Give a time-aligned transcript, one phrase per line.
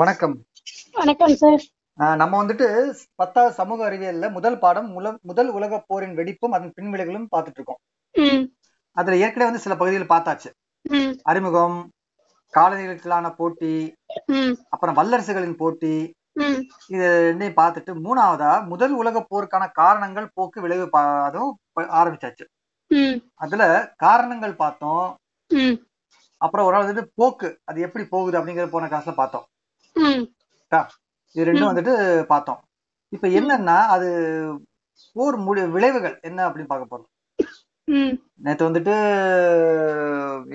[0.00, 0.34] வணக்கம்.
[0.92, 1.62] வணக்கம் சார்
[2.20, 2.66] நம்ம வந்துட்டு
[3.14, 4.88] பத்தாவது சமூக அறிவியல்ல முதல் பாடம்
[5.30, 7.80] முதல் உலகப் போரின் வெடிப்பும் அதன் பின்விளைவுகளும் பார்த்துட்டு இருக்கோம்
[8.96, 10.50] அதுல ஏற்கனவே வந்து சில பகுதிகள் பார்த்தாச்சு.
[11.22, 11.78] அறிமுகம்
[12.54, 13.72] காலனிகளுக்கான போட்டி
[14.68, 15.94] அப்புறம் வல்லரசுகளின் போட்டி
[16.94, 20.86] இது ரெண்டையும் பார்த்துட்டு மூணாவதா முதல் உலகப் போருக்கான காரணங்கள் போக்கு விளைவு
[21.28, 21.56] அதுவும்
[22.00, 22.46] ஆரம்பிச்சாச்சு.
[23.44, 23.62] அதுல
[23.96, 25.08] காரணங்கள் பார்த்தோம்.
[26.44, 28.36] அப்புறம் ஒரு நாள் வந்துட்டு போக்கு அது எப்படி போகுது?
[28.38, 29.46] அப்படிங்கறது போன கிளாஸ்ல பார்த்தோம்.
[31.36, 31.70] இது ரெண்டும்.
[31.70, 31.94] வந்துட்டு
[32.32, 32.60] பார்த்தோம்.
[33.12, 34.08] இப்ப என்னன்னா அது
[35.16, 37.10] போர் முடி விளைவுகள் என்ன அப்படின்னு பார்க்க போறோம்.
[38.44, 38.94] நேத்து வந்துட்டு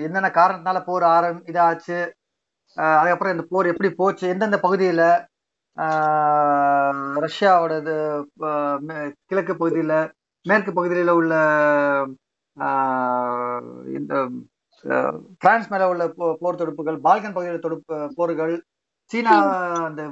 [0.04, 1.98] என்னென்ன காரணத்தினால போர் ஆரம் இதாச்சு
[2.76, 5.02] அதுக்கப்புறம் இந்த போர் எப்படி போச்சு எந்தெந்த பகுதியில
[7.24, 7.94] ரஷ்யாவோட இது
[9.30, 9.94] கிழக்கு பகுதியில
[10.46, 11.34] மேற்கு பகுதியில உள்ள
[13.98, 14.12] இந்த
[15.42, 16.04] பிரான்ஸ் மேல உள்ள
[16.40, 18.54] போர் தொடுப்புகள் பால்கன் பகுதியில் தொடுப்பு போர்கள்
[19.10, 19.34] சீனா
[19.88, 20.02] அந்த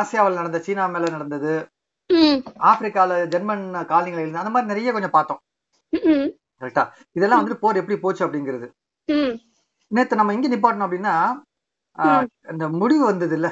[0.00, 1.52] ஆசியாவில் நடந்த சீனா மேல நடந்தது.
[2.68, 5.40] ஆப்பிரிக்கால ஜெர்மன் காலனிகள் இருந்தது அந்த மாதிரி நிறைய கொஞ்சம் பார்த்தோம்.
[6.62, 6.84] கரெக்டா?
[7.16, 8.68] இதெல்லாம் வந்துட்டு போர் எப்படி போச்சு அப்படிங்கிறது.
[9.90, 11.14] நேத்து நம்ம எங்க நிப்பாட்டணும் அப்படின்னா
[12.52, 13.48] இந்த முடிவு வந்தது இல்ல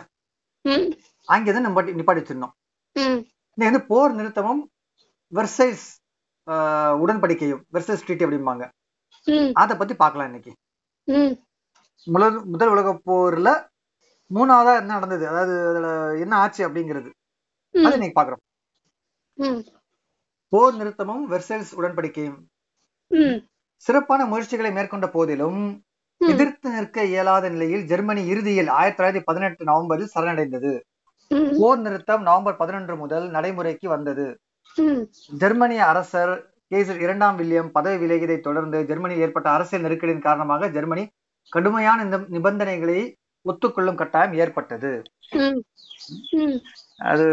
[0.64, 0.88] ம்.
[1.28, 2.54] அங்கே தான் நிப்பாட்டி வச்சிருந்தோம்
[2.96, 4.62] இன்னைக்கு வந்து போர் நிறுத்தமும்
[5.32, 5.84] வெர்சைஸ்
[7.02, 8.64] உடன்படிக்கையும் வெர்சைஸ் ட்ரீட்டி அப்படிம்பாங்க.
[9.62, 10.52] அதை பத்தி பார்க்கலாம் இன்னைக்கு.
[12.06, 13.48] முதல் முதல் உலக போர்ல
[14.30, 15.24] மூணாவதா என்ன நடந்தது?
[15.28, 15.88] அதாவது அதுல
[16.24, 17.10] என்ன ஆச்சு அப்படிங்கிறது.
[17.74, 18.42] அதை இன்னைக்கு பாக்குறோம்
[20.52, 22.38] போர் நிறுத்தமும் வெர்சைஸ் உடன்படிக்கையும்.
[23.84, 25.60] சிறப்பான முயற்சிகளை மேற்கொண்ட போதிலும்
[26.20, 30.72] எதிர்த்து நிற்க இயலாத நிலையில் ஜெர்மனி இறுதியில் ஆயிரத்தி தொள்ளாயிரத்தி பதினெட்டு நவம்பரில் சரணடைந்தது.
[31.58, 34.26] போர் நிறுத்தம் நவம்பர் பதினொன்று முதல் நடைமுறைக்கு வந்தது.
[35.42, 36.34] ஜெர்மனிய அரசர்
[36.70, 41.04] கேசர் இரண்டாம் வில்லியம் பதவி விலகியதை தொடர்ந்து ஜெர்மனியில் ஏற்பட்ட அரசியல் நெருக்கடியின் காரணமாக ஜெர்மனி
[41.52, 42.98] கடுமையான இந்த நிபந்தனைகளை
[43.46, 44.90] ஒத்துக்கொள்ளும் கட்டாயம் ஏற்பட்டது.
[47.10, 47.26] அது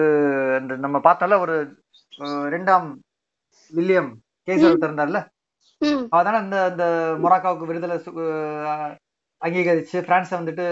[0.60, 1.56] அந்த நம்ம பார்த்தோம்ல ஒரு
[2.48, 2.88] இரண்டாம்
[3.74, 4.12] வில்லியம்
[4.48, 5.20] கேசர் இருந்தார்ல
[5.82, 6.04] ம்.
[6.10, 6.86] அதனால இந்த இந்த
[7.24, 7.98] மொராக்காவுக்கு விடுதலை
[9.42, 10.66] அங்கீகரிச்சு பிரான்ஸை வந்துட்டு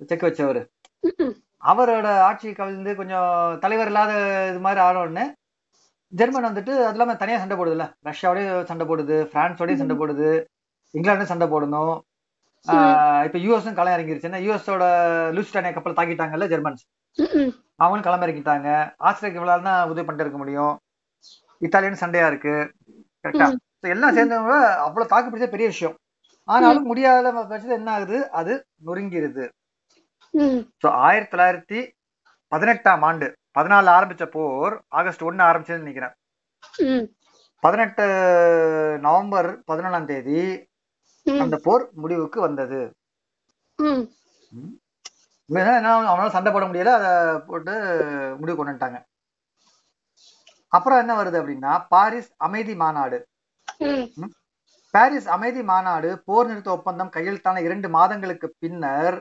[0.00, 0.60] செக் வச்சவர்.
[1.62, 4.12] அவரோட ஆட்சி கவிழ்ந்து கொஞ்சம் தலைவர் இல்லாத
[4.50, 5.24] இது மாதிரி ஆனோடனே
[6.18, 7.84] ஜெர்மன் வந்துட்டு அது இல்லாம தனியா சண்டை போடுதுல்ல.
[8.08, 10.28] ரஷ்யாவோடய சண்டை போடுது பிரான்ஸோடய சண்டை போடுது
[10.94, 11.94] இங்கிலாந்து சண்டை போடணும்.
[13.26, 14.84] இப்ப யூஎஸும் களம் இறங்கிருச்சுன்னா யூஎஸோட
[15.36, 16.82] லூசிட்டானியா கப்பல் தாக்கிட்டாங்கல்ல ஜெர்மன்ஸ்.
[17.82, 18.68] அவங்களும் களம் இறங்கிட்டாங்க
[19.08, 20.74] ஆஸ்திரேலியா இவ்வளவு தான் உதவி பண்ணிட்டு இருக்க முடியும்.
[21.66, 22.54] இத்தாலியன் சண்டையா இருக்கு.
[23.22, 23.46] கரெக்டா
[23.94, 24.56] எல்லாம் சேர்ந்தவங்க
[24.86, 25.96] அவ்வளவு தாக்கு பிடிச்ச பெரிய விஷயம்.
[26.48, 28.18] ஆனாலும் முடியாத பட்சத்துல என்ன ஆகுது?
[28.40, 28.52] அது
[28.86, 29.44] நொறுங்கிருது.
[31.08, 31.80] ஆயிரத்தி தொள்ளாயிரத்தி
[32.52, 33.28] பதினெட்டாம் ஆண்டு
[33.58, 36.14] பதினாலு ஆரம்பிச்ச போர் ஆகஸ்ட் ஒன்னு ஆரம்பிச்சதுன்னு நினைக்கிறேன்.
[37.64, 38.04] பதினெட்டு
[39.06, 40.42] நவம்பர் பதினொன்றாம் தேதி
[41.42, 42.80] அந்த போர் முடிவுக்கு வந்தது.
[45.60, 46.92] என்ன அவனால சண்டை போட முடியல.
[46.98, 47.10] அதை
[47.48, 47.74] போட்டு
[48.40, 48.98] முடிவு கொண்டு வந்துட்டாங்க.
[50.76, 53.18] அப்புறம் என்ன வருது அப்படின்னா பாரிஸ் அமைதி மாநாடு.
[54.94, 59.18] பாரிஸ் அமைதி மாநாடு போர் நிறுத்த ஒப்பந்தம் கையெழுத்தான இரண்டு மாதங்களுக்கு பின்னர்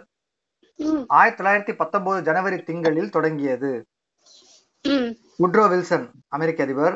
[1.20, 3.72] ஆயிரத்தி தொள்ளாயிரத்தி பத்தொன்பது ஜனவரி திங்களில் தொடங்கியது.
[5.44, 6.96] உட்ரோ வில்சன் அமெரிக்க அதிபர்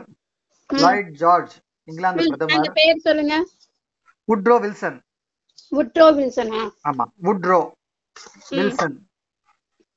[0.69, 1.53] லாய்ட் ஜார்ஜ்
[1.87, 2.71] இங்கிலாந்து பிரதமர்.
[2.77, 3.35] பேர் சொல்லுங்க.
[4.27, 4.97] உட்ரோ வில்சன்
[5.71, 7.59] உட்ரோ வில்சனா ஆமா உட்ரோ
[8.49, 8.95] வில்சன்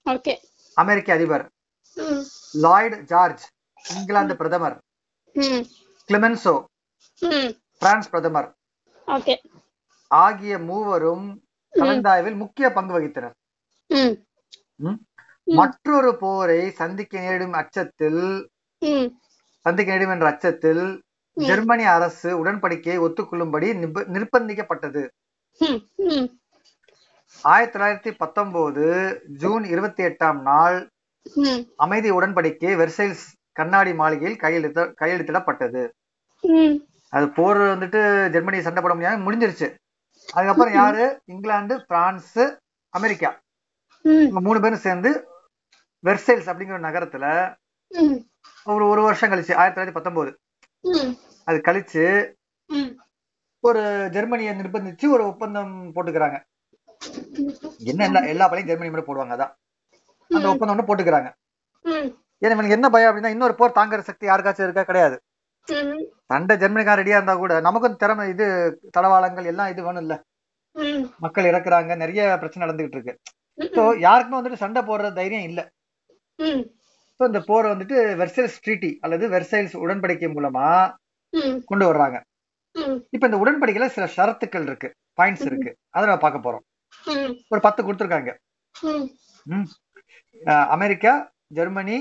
[0.06, 0.34] ஓகே
[0.76, 1.44] அமெரிக்க அதிபர்
[2.64, 3.44] லாய்டு ஜார்ஜ்
[3.84, 4.76] இங்கிலாந்து பிரதமர்.
[6.08, 6.54] கிளிமென்சோ
[7.22, 7.50] ம்
[7.82, 8.48] பிரான்ஸ் பிரதமர்.
[9.08, 9.34] ஓகே
[10.10, 11.26] ஆகிய மூவரும்
[11.74, 13.34] கலந்தாய்வில் முக்கிய பங்கு வகித்தனர்?
[13.90, 14.98] ம்.
[15.46, 18.50] மற்றொரு போரை சந்திக்க நேரிடும் அச்சத்தில்
[19.60, 21.02] சந்திக்க நேரிடும் என்ற அச்சத்தில்.
[21.32, 23.68] ஜெர்மனி அரசு உடன்படிக்கையை ஒத்துக்கொள்ளும்படி
[24.16, 25.02] நிர்பந்திக்கப்பட்டது.
[27.42, 28.86] ஆயிரத்தி தொள்ளாயிரத்தி பத்தொன்பது
[29.42, 30.88] ஜூன் இருபத்தி எட்டாம் நாள்
[31.76, 35.82] அமைதி உடன்படிக்கை வெர்சைல்ஸ் கண்ணாடி மாளிகையில் கையெழுத்த கையெழுத்திடப்பட்டது.
[37.08, 39.68] அது போர் வந்துட்டு ஜெர்மனி சண்டை போட முடியாம முடிஞ்சிருச்சு.
[40.32, 41.20] அதுக்கப்புறம் யாரு?
[41.24, 42.38] England France
[42.88, 43.30] America.
[44.46, 45.10] மூணு பேரும் சேர்ந்து
[46.06, 47.26] வெர்சைல்ஸ் அப்படிங்கிற நகரத்துல
[48.66, 50.30] ஒரு ஒரு வருஷம் கழிச்சு ஆயிரத்தி தொள்ளாயிரத்தி பத்தொன்பது
[51.48, 52.04] அது கழிச்சு
[53.64, 53.82] ஒரு
[54.14, 56.36] ஜெர்மனியை நிர்பந்திச்சு ஒரு ஒப்பந்தம் போட்டுக்கிறாங்க.
[57.90, 59.52] என்ன எல்லா எல்லா பழையும் ஜெர்மனி மேல போடுவாங்க அதான்.
[60.30, 61.28] அந்த ஒப்பந்தம் போட்டுக்கிறாங்க.
[62.42, 65.16] ஏன்னா இவனுக்கு என்ன பயம் அப்படின்னா இன்னொரு போர் தாங்குற சக்தி யாருக்காச்சும் இருக்கா கிடையாது.
[66.30, 68.46] சண்டை ஜெர்மனிக்காரன் ரெடியா இருந்தா கூட நமக்கும் திறமை இது
[68.96, 70.14] தளவாளங்கள் எல்லாம் இது வேணும் இல்ல
[71.24, 73.14] மக்கள் இறக்குறாங்க நிறைய பிரச்சனை நடந்துகிட்டு இருக்கு.
[73.76, 75.60] ஸோ யாருக்குமே வந்துட்டு சண்டை போடுற தைரியம் இல்ல.
[77.20, 80.64] ஸோ இந்த போரை வந்துட்டு வெர்சைல்ஸ் ட்ரீட்டி அல்லது வெர்சைல்ஸ் உடன்படிக்கை மூலமா
[81.70, 82.18] கொண்டு வர்றாங்க.
[83.14, 84.88] இப்ப இந்த உடன்படிக்கையில சில ஷரத்துக்கள் இருக்கு
[85.18, 85.70] பாயிண்ட்ஸ் இருக்கு.
[85.94, 86.64] அதை நம்ம பார்க்க போறோம்.
[87.52, 88.32] ஒரு பத்து கொடுத்துருக்காங்க.
[90.74, 91.12] America
[91.58, 91.96] Germany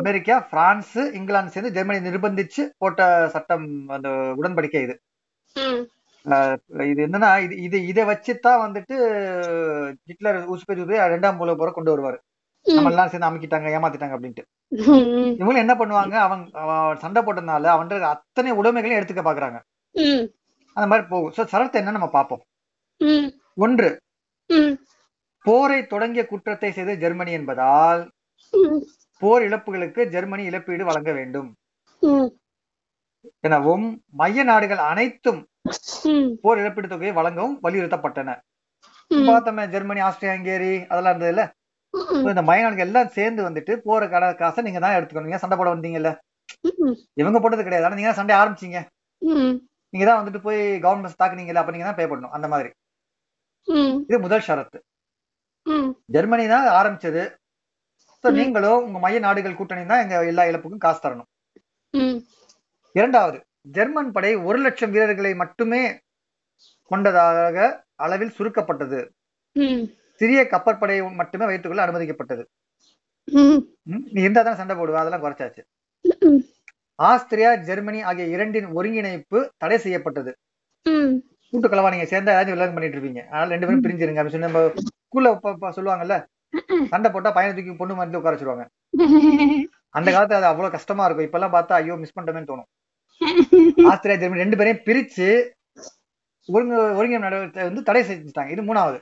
[0.00, 3.02] America France England சேர்ந்து ஜெர்மனி நிர்பந்திச்சு போட்ட
[3.34, 4.08] சட்டம் அந்த
[4.40, 4.96] உடன்படிக்கை இது.
[6.90, 8.96] இது என்னன்னா இது இது இதை வச்சுதான் வந்துட்டு
[10.10, 10.82] ஹிட்லர் உஸ்பெரி
[11.14, 12.18] ரெண்டாம் உலக போற கொண்டு வருவாரு.
[12.66, 14.42] நம்ம எல்லாம் சேர்ந்து அமைக்கிட்டாங்க ஏமாத்திட்டாங்க அப்படின்ட்டு.
[14.72, 15.32] ம்.
[15.40, 19.58] இவங்க என்ன பண்ணுவாங்க அவங்க அவன் சண்டை போட்டதுனால அவன் அத்தனை உடைமைகளையும் எடுத்துக்க பாக்குறாங்க.
[20.76, 21.32] அந்த மாதிரி போகும்.
[21.36, 22.42] சோ சரத்தை என்ன நம்ம பார்ப்போம்?
[23.00, 23.28] ம்.
[23.54, 23.90] ஒன்று
[25.44, 28.02] போரை தொடங்கிய குற்றத்தை செய்த ஜெர்மனி என்பதால்
[29.22, 31.48] போர் இழப்புகளுக்கு ஜெர்மனி இழப்பீடு வழங்க வேண்டும்.
[33.40, 35.40] எனவும் மைய நாடுகள் அனைத்தும்
[36.42, 38.30] போர் இழப்பீடு தொகையை வழங்கவும் வலியுறுத்தப்பட்டன.
[39.10, 41.44] பார்த்தோமே ஜெர்மனி ஆஸ்திரியா ஹங்கேரி அதெல்லாம் இருந்ததுல.
[42.32, 45.42] இந்த நாடுகள் எல்லாம் சேர்ந்து வந்துட்டு போற கட காசை நீங்க தான் எடுத்துக்கணும்.
[45.44, 46.10] சண்டை போட வந்தீங்கல்ல?
[47.20, 47.86] இவங்க போட்டது கிடையாது.
[47.86, 48.78] ஆனா நீங்க சண்டை ஆரம்பிச்சீங்க?
[49.92, 52.34] நீங்க தான் வந்துட்டு போய் கவர்மெண்ட் தாக்குனீங்கல்ல அப்ப நீங்க தான் பே பண்ணணும்.
[52.36, 52.70] அந்த மாதிரி.
[54.08, 54.78] இது முதல் ஷரத்து.
[56.14, 57.22] ஜெர்மனி தான் ஆரம்பிச்சது.
[58.38, 61.28] நீங்களும் உங்க மைய நாடுகள் கூட்டணி தான் எங்க எல்லா இழப்புக்கும் காசு தரணும்.
[62.98, 63.38] இரண்டாவது
[63.76, 65.82] ஜெர்மன் படை ஒரு லட்சம் வீரர்களை மட்டுமே
[66.90, 67.56] கொண்டதாக
[68.04, 69.00] அளவில் சுருக்கப்பட்டது.
[70.20, 72.42] சிறிய கப்பற்படை மட்டுமே வைத்துக்கொள்ள அனுமதிக்கப்பட்டது.
[74.12, 75.62] நீ இருந்தா தான் சண்டை போடுவா அதெல்லாம் குறைச்சாச்சு.
[76.98, 80.32] ஆஸ்திரியா ஜெர்மனி ஆகிய இரண்டின் ஒருங்கிணைப்பு தடை செய்யப்பட்டது.
[80.86, 81.14] ம்.
[81.52, 83.22] கூட்டுக்கலவா நீங்க சேர்ந்தா ஏதாச்சும் வில்லன் பண்ணிட்டு இருப்பீங்க.
[83.30, 84.20] அதனால ரெண்டு பேரும் பிரிஞ்சிருங்க.
[84.20, 84.60] அப்படின்னு சொல்லி நம்ம
[85.04, 85.30] ஸ்கூல்ல
[85.78, 86.16] சொல்லுவாங்கல்ல
[86.92, 88.64] சண்டை போட்டா பையனை தூக்கி பொண்ணு மாதிரி உட்கார வச்சிருவாங்க.
[89.96, 91.26] அந்த காலத்துல அது அவ்வளவு கஷ்டமா இருக்கும்.
[91.28, 92.68] இப்ப எல்லாம் பார்த்தா ஐயோ மிஸ் பண்ணிட்டோமேன்னு தோணும்.
[93.92, 95.28] ஆஸ்திரியா ஜெர்மனி ரெண்டு பேரையும் பிரிச்சு
[96.48, 98.52] ஒருங்க நடவடிக்கை வந்து தடை செஞ்சுட்டாங்க.
[98.56, 98.98] இது மூணாவது.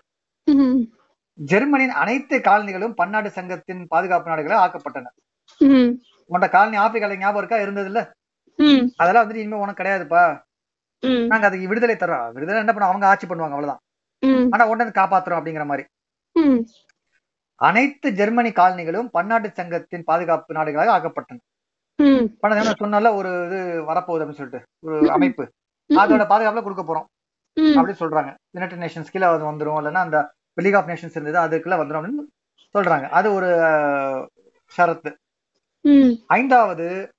[1.38, 5.06] ஜெர்மனியின் அனைத்து காலனிகளும் பன்னாட்டு சங்கத்தின் பாதுகாப்பு நாடுகளாக ஆக்கப்பட்டன.
[5.58, 5.90] ம்.
[6.34, 7.56] உன்ட காலனி ஆப்பிரிக்கால ஞாபகம் இருக்கா?
[7.56, 8.12] இருந்தது இல்ல
[8.96, 10.40] அதெல்லாம் வந்துட்டு இனிமே உனக்கு கிடையாதுப்பா.
[11.26, 12.88] நாங்க அதுக்கு விடுதலை தரோம் விடுதலை என்ன பண்ணுவோம்?
[12.88, 13.78] அவங்க ஆட்சி பண்ணுவாங்க அவ்வளவுதான்.
[14.50, 15.88] ஆனா உடனே காப்பாத்துறோம் அப்படிங்கிற மாதிரி.
[17.54, 21.38] அனைத்து ஜெர்மனி காலனிகளும் பன்னாட்டு சங்கத்தின் பாதுகாப்பு நாடுகளாக ஆக்கப்பட்டன.
[21.96, 22.24] ம்.
[22.40, 24.62] பண்ண சொன்னால ஒரு இது வரப்போகுது அப்படின்னு சொல்லிட்டு.
[24.80, 25.52] ஒரு அமைப்பு.
[25.94, 27.30] அதோட பாதுகாப்புல கொடுக்க போறோம்.
[27.60, 28.34] அப்படின்னு சொல்றாங்க.
[28.50, 29.78] யுனைடெட் நேஷன்ஸ் கீழே அது வந்துரும்.
[29.78, 30.32] இல்லைன்னா அந்த
[30.62, 32.26] லீக் ஆஃப் நேஷன்ஸ் இருந்தது அதுக்குள்ள வந்துரும் அப்படின்னு
[32.74, 33.08] சொல்றாங்க.
[33.08, 33.46] அது ஒரு
[34.76, 35.14] ஷரத்து.
[36.26, 37.12] ஐந்தாவது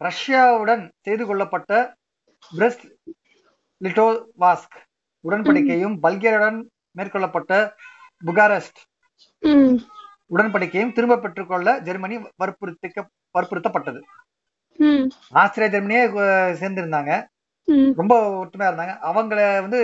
[0.00, 1.94] ரஷ்யாவுடன் செய்து கொள்ளப்பட்ட
[2.56, 2.86] பிரெஸ்ட்
[3.84, 4.76] லிட்டோவாஸ்க்
[5.28, 6.62] உடன்படிக்கையும் பல்கேரியாவுடன்
[6.98, 7.72] மேற்கொள்ளப்பட்ட
[8.26, 8.80] புகாரெஸ்ட்
[10.34, 13.04] உடன்படிக்கையும் திரும்ப பெற்றுக்கொள்ள ஜெர்மனி வற்புறுத்திக்க
[13.38, 14.00] வற்புறுத்தப்பட்டது.
[14.76, 15.06] ம்.
[15.30, 16.08] ஆஸ்திரியா ஜெர்மனியே
[16.60, 17.26] சேர்ந்திருந்தாங்க.
[17.94, 18.96] ரொம்ப ஒற்றுமையா இருந்தாங்க.
[19.02, 19.78] அவங்கள வந்து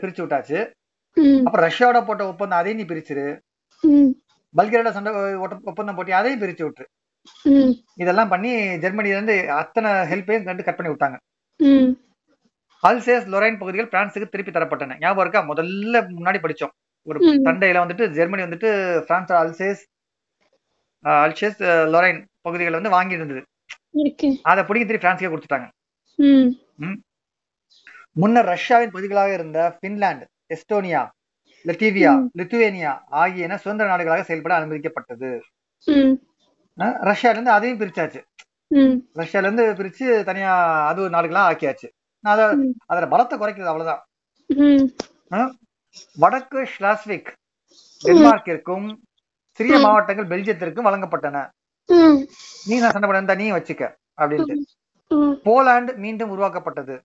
[0.00, 0.70] பிரிச்சு விட்டாச்சு.
[1.14, 1.46] ம்.
[1.46, 3.38] அப்புறம் ரஷ்யாவோட போட்ட ஒப்பந்தம் அதையும் நீ பிரிச்சிரு.
[3.80, 4.10] ம்.
[4.56, 6.86] பல்கேரியாவோட சண்டை ஒப்பந்தம் போட்டி அதையும் பிரிச்சு விட்டுரு.
[7.94, 11.16] இதெல்லாம் பண்ணி ஜெர்மனில இருந்து அத்தனை ஹெல்ப்பையும் கண்டு கட் பண்ணி விட்டாங்க.
[12.82, 14.96] அல்சேஸ் லொரைன் பகுதிகள் பிரான்ஸுக்கு திருப்பி தரப்பட்டன.
[15.00, 15.40] ஞாபகம் இருக்கா?
[15.48, 16.74] முதல்ல முன்னாடி படிச்சோம்.
[17.02, 17.18] ஒரு.
[17.44, 19.82] சண்டையில வந்துட்டு ஜெர்மனி வந்துட்டு பிரான்ஸ் அல்சேஸ்
[21.04, 21.58] அல்சேஸ்
[21.94, 23.42] லொரைன் பகுதிகளை வந்து வாங்கி இருந்தது.
[24.42, 25.66] அதை பிடிக்க திருப்பி பிரான்ஸுக்கே கொடுத்துட்டாங்க.
[28.12, 31.02] முன்னர் ரஷ்யாவின் பகுதிகளாக இருந்த பின்லாந்து எஸ்டோனியா
[31.64, 32.38] லத்தீவியா ம்.
[32.38, 35.40] லித்துவேனியா ஆகியன சுதந்திர நாடுகளாக செயல்பட அனுமதிக்கப்பட்டது.
[36.78, 38.20] ரஷ்யால இருந்து அதையும் பிரிச்சாச்சு.
[39.14, 40.54] ரஷ்யால இருந்து பிரிச்சு தனியா
[40.86, 41.88] அது ஒரு நாடுகளா ஆக்கியாச்சு.
[42.24, 42.40] அத.
[42.88, 44.02] அதோட பலத்தை குறைக்கிறது அவ்வளவுதான்.
[46.14, 47.30] வடக்கு ஸ்லாஸ்விக்
[48.04, 48.86] டென்மார்க்கிற்கும்
[49.58, 49.78] சிறிய.
[49.78, 51.36] மாவட்டங்கள் பெல்ஜியத்திற்கும் வழங்கப்பட்டன.
[51.86, 52.18] ம்.
[52.66, 53.82] நீ நான் சண்டை போட நீ வச்சுக்க
[54.16, 54.56] அப்படின்ட்டு.
[55.44, 56.96] போலாந்து மீண்டும் உருவாக்கப்பட்டது.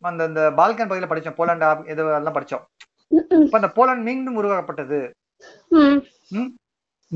[0.00, 1.34] அந்த இந்த பால்கன் பகுதியில படிச்சோம்.
[1.38, 2.64] ஆப்- இது எல்லாம் படிச்சோம்.
[3.44, 5.14] இப்ப அந்த போலாந்து மீண்டும் உருவாக்கப்பட்டது.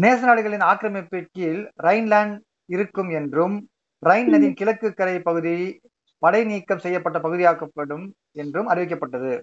[0.01, 3.69] நேச நாடுகளின் ஆக்கிரமிப்பின் கீழ் ரைன்லாந்து இருக்கும் என்றும்
[4.07, 5.81] ரைன் நதியின் கிழக்கு கரை பகுதி
[6.19, 9.43] படை நீக்கம் செய்யப்பட்ட பகுதியாக்கப்படும் என்றும் அறிவிக்கப்பட்டது.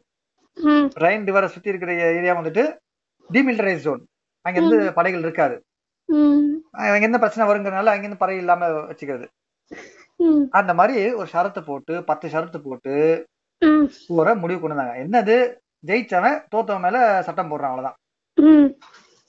[1.00, 2.78] ரைன் ரிவரை சுத்தி இருக்கிற ஏரியா வந்துட்டு
[3.34, 4.06] டிமிலிட்டரைஸ் ஜோன்
[4.42, 5.64] அங்க இருந்து படைகள் இருக்காது.
[6.72, 9.28] அங்க எந்த பிரச்சனை வருங்கிறனால அங்க இருந்து படை இல்லாம வச்சுக்கிறது.
[10.50, 12.94] அந்த மாதிரி ஒரு ஷரத்து போட்டு பத்து ஷரத்து போட்டு
[14.08, 15.36] ஒரு முடிவு கொண்டு வந்தாங்க என்னது?
[15.88, 17.98] ஜெயிச்சவன் தோத்தவன் மேல சட்டம் போடுறான் அவ்வளவுதான்.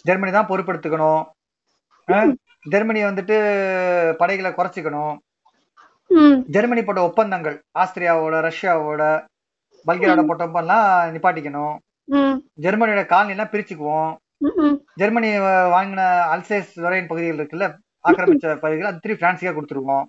[0.04, 1.22] ஜெர்மனி தான் பொறுப்பெடுத்துக்கணும்.
[2.08, 2.34] அஹ்
[2.68, 3.37] ஜெர்மனி வந்துட்டு
[4.16, 5.16] படைகளை குறைச்சிக்கணும்.
[6.46, 9.02] ஜெர்மனி போட்ட ஒப்பந்தங்கள் ஆஸ்திரியாவோட ரஷ்யாவோட
[9.87, 11.75] பல்கேரியாவோட போட்ட ஒப்பந்தம்லாம் நிப்பாட்டிக்கணும்.
[12.61, 14.11] ஜெர்மனியோட காலனி எல்லாம் பிரிச்சுக்குவோம்
[14.94, 15.28] ஜெர்மனி
[15.75, 16.00] வாங்கின
[16.34, 17.66] அல்சேஸ் லொரைன் பகுதிகள் இருக்குல்ல
[18.08, 20.04] ஆக்கிரமிச்ச பகுதிகள் அது திருப்பி பிரான்ஸுக்கே கொடுத்துருவோம்.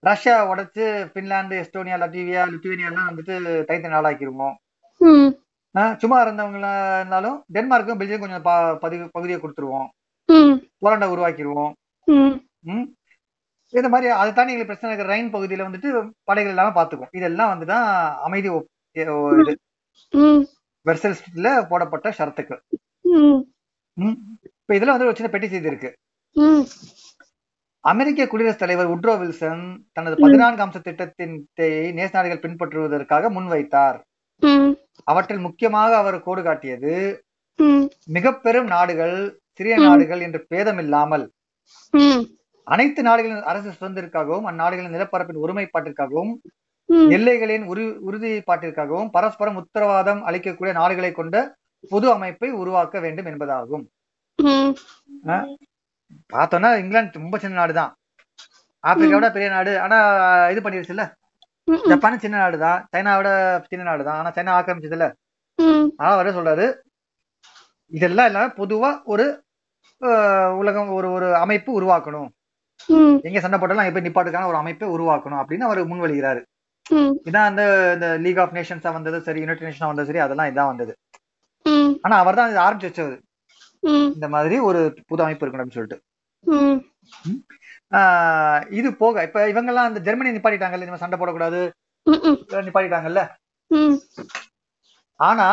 [0.00, 4.54] ரஷ்யா உடைச்சு பின்லாந்து எஸ்டோனியா லட்வியா லித்துவேனியா எல்லாம் வந்துட்டு தைத்த நாடாக்கிருவோம்
[5.00, 5.30] ம்.
[5.74, 6.56] ஆஹ் சும்மா இருந்தவங்க
[6.96, 9.88] இருந்தாலும் டென்மார்க்கும் பெல்ஜியம் கொஞ்சம் ப- பகுதி பகுதியை கொடுத்துருவோம்.
[10.28, 10.56] ம்.
[10.82, 11.72] போலாண்டை உருவாக்கிடுவோம்
[13.72, 17.86] இந்த மாதிரி அதை தாண்டி எங்களுக்கு பிரச்சனை இருக்கிற ரைன் பகுதியில வந்துட்டு படைகள் இல்லாம பாத்துக்குவோம் இதெல்லாம் வந்துதான்
[18.18, 18.48] அமைதி
[18.96, 19.58] இது.
[20.86, 22.12] வெர்சல்ஸ்ல போடப்பட்ட
[23.96, 24.16] ம்.
[24.42, 25.90] இப்ப இதுல வந்து ஒரு சின்ன பெட்டி செய்தி இருக்கு
[27.84, 31.34] அமெரிக்க குடியரசுத் தலைவர் உட்ரோ வில்சன் தனது பதினான்கு அம்ச திட்டத்தின்
[31.90, 33.98] நேச நாடுகள் பின்பற்றுவதற்காக முன்வைத்தார்.
[35.04, 36.94] அவற்றில் முக்கியமாக அவர் கோடு காட்டியது
[38.06, 39.16] மிக பெரும் நாடுகள்
[39.52, 39.74] சிறிய.
[39.78, 41.24] நாடுகள் என்று பேதமில்லாமல்
[41.94, 42.22] ம்.
[42.66, 46.32] அனைத்து நாடுகளின் அரசு சுதந்திரத்திற்காகவும் அந்நாடுகளின் நிலப்பரப்பின் ஒருமைப்பாட்டிற்காகவும்
[47.10, 51.36] எல்லைகளின் உறு உறுதிப்பாட்டிற்காகவும் பரஸ்பரம் உத்தரவாதம் அளிக்கக்கூடிய நாடுகளை கொண்ட
[51.90, 53.84] பொது அமைப்பை உருவாக்க வேண்டும் என்பதாகும்.
[56.34, 57.92] பார்த்தோம்னா இங்கிலாந்து ரொம்ப சின்ன நாடு தான்
[58.84, 59.72] ஆப்பிரிக்காவோட பெரிய நாடு.
[59.84, 59.96] ஆனா
[60.52, 61.04] இது பண்ணிருச்சுல்ல?
[61.68, 63.30] ம் ஜப்பான் சின்ன நாடு தான் சைனாவோட
[63.70, 65.08] சின்ன நாடு தான் ஆனா சைனா ஆக்கிரமிச்சதுல
[66.00, 66.66] ஆனா வர சொல்றாரு?
[67.92, 69.26] இதெல்லாம் இல்லாம பொதுவா ஒரு
[70.60, 72.28] உலகம் ஒரு ஒரு அமைப்பு உருவாக்கணும்.
[73.28, 76.40] எங்க சண்டை போட்டாலும் அங்க போய் நிப்பாட்டுக்கான ஒரு அமைப்பை உருவாக்கணும் அப்படின்னு அவர் முன்வழிகிறாரு
[77.28, 77.62] இதான் அந்த
[77.94, 80.92] இந்த லீக் ஆஃப் நேஷன்ஸா வந்தது சரி யுனைடெட் நேஷனா வந்தது சரி அதெல்லாம் இதான் வந்தது.
[82.04, 83.18] ஆனா அவர் தான் ஆரம்பிச்சு வச்சவர்.
[83.18, 83.29] ம்
[83.82, 85.98] இந்த மாதிரி ஒரு புது அமைப்பு இருக்கணும் அப்படின்னு சொல்லிட்டு.
[88.70, 91.60] இது போக இப்ப இவங்கெல்லாம் அந்த ஜெர்மனி நிப்பாட்டிட்டாங்கல்ல இந்த சண்டை போடக்கூடாது.
[92.66, 93.22] நிப்பாட்டிட்டாங்கல்ல?
[95.20, 95.46] ஆனா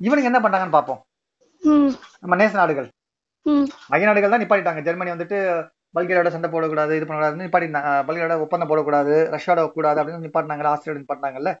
[0.00, 1.00] இவனுக்கு என்ன பண்றாங்கன்னு பார்ப்போம்
[1.62, 1.92] ம்.
[2.20, 2.88] நம்ம நேச நாடுகள்.
[3.46, 3.66] ம்.
[3.88, 4.82] மைய நாடுகள் தான் நிப்பாட்டிட்டாங்க.
[4.82, 5.38] ஜெர்மனி வந்துட்டு
[5.94, 11.52] பல்கேரியாவோட சண்டை போடக்கூடாது இது பண்ணக்கூடாதுன்னு நிப்பாட்டினாங்க பல்கேரியாவோட ஒப்பந்தம் போடக்கூடாது ரஷ்யாவோட கூடாது அப்படின்னு நிப்பாட்டினாங்கல்ல?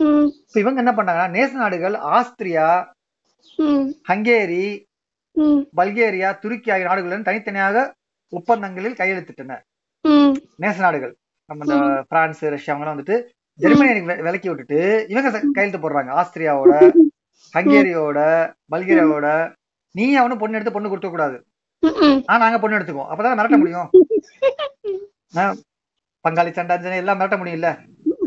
[0.00, 0.28] ம்.
[0.46, 2.66] இப்ப இவங்க என்ன பண்ணாங்கன்னா நேச நாடுகள் ஆஸ்திரியா
[4.02, 4.64] ஹங்கேரி
[5.76, 7.94] பல்கேரியா துருக்கி ஆகிய நாடுகளுடன் தனித்தனியாக
[8.30, 9.60] ஒப்பந்தங்களில் கையெழுத்திட்டன.
[10.58, 11.16] நேச நாடுகள்.
[11.46, 13.22] நம்ம இந்த பிரான்ஸ் ரஷ்யா அவங்க வந்துட்டு
[13.54, 16.06] ஜெர்மனியை வெ- விலக்கி விட்டுட்டு இவங்க கையெழுத்து போடுறாங்க.
[16.06, 16.92] ஆஸ்திரியாவோட
[17.54, 19.54] ஹங்கேரியோட பல்கேரியாவோட.
[19.90, 21.44] நீ அவனு பொண்ணு எடுத்து பொண்ணு கொடுக்க கூடாது.
[22.26, 23.90] ஆனா நாங்க பொண்ணு எடுத்துக்கோம் அப்பதான் மிரட்ட முடியும்.
[26.28, 27.78] பங்காளி சண்டை அஞ்சனை எல்லாம் மிரட்ட முடியும்ல.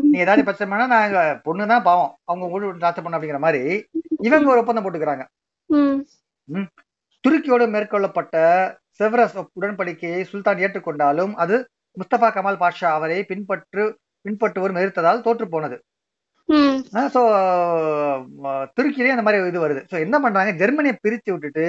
[0.02, 2.16] நீ ஏதாவது பிரச்சனை நாங்க பொண்ணு தான் பாவம்.
[2.24, 3.86] அவங்க ஊடு டார்ச்சர் பண்ண அப்படிங்கிற மாதிரி
[4.18, 5.26] இவங்க ஒரு ஒப்பந்தம் போட்டுக்கிறாங்க.
[7.24, 8.36] துருக்கியோடு மேற்கொள்ளப்பட்ட
[8.98, 11.56] செவரஸ் உடன்படிக்கையை சுல்தான் ஏற்றுக்கொண்டாலும் அது
[11.96, 13.84] முஸ்தபா கமால் பாஷா அவரை பின்பற்று
[14.24, 15.76] பின்பற்றுவோர் எதிர்த்ததால் தோற்று போனது
[17.14, 17.20] ஸோ
[18.76, 19.80] துருக்கியிலேயே அந்த மாதிரி இது வருது.
[19.90, 20.52] ஸோ என்ன பண்றாங்க?
[20.60, 21.66] ஜெர்மனியை பிரிச்சு விட்டுட்டு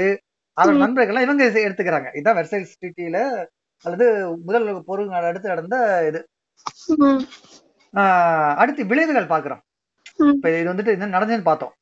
[0.58, 0.78] அதோட.
[0.84, 2.10] நண்பர்கள்லாம் இவங்க எடுத்துக்கிறாங்க.
[2.18, 3.18] இதுதான் வெர்சைல்ஸ் ட்ரீட்டியில
[3.86, 4.06] அல்லது
[4.48, 5.76] முதல் உலகப் போர் அடுத்து நடந்த
[6.10, 6.20] இது.
[8.62, 9.62] அடுத்து விளைவுகள் பாக்குறோம்.
[10.36, 11.74] இப்ப இது வந்துட்டு என்ன நடந்ததுன்னு பார்த்தோம்.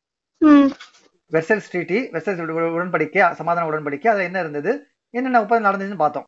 [1.30, 4.88] ம் வெர்சல்ஸ் ட்ரீட்டி வெர்சல்ஸ் உட- உடன்படிக்கை சமாதான உடன்படிக்கை அதுல என்ன இருந்தது?
[5.10, 6.26] என்னென்ன ஒப்பந்தம் நடந்ததுன்னு பார்த்தோம்.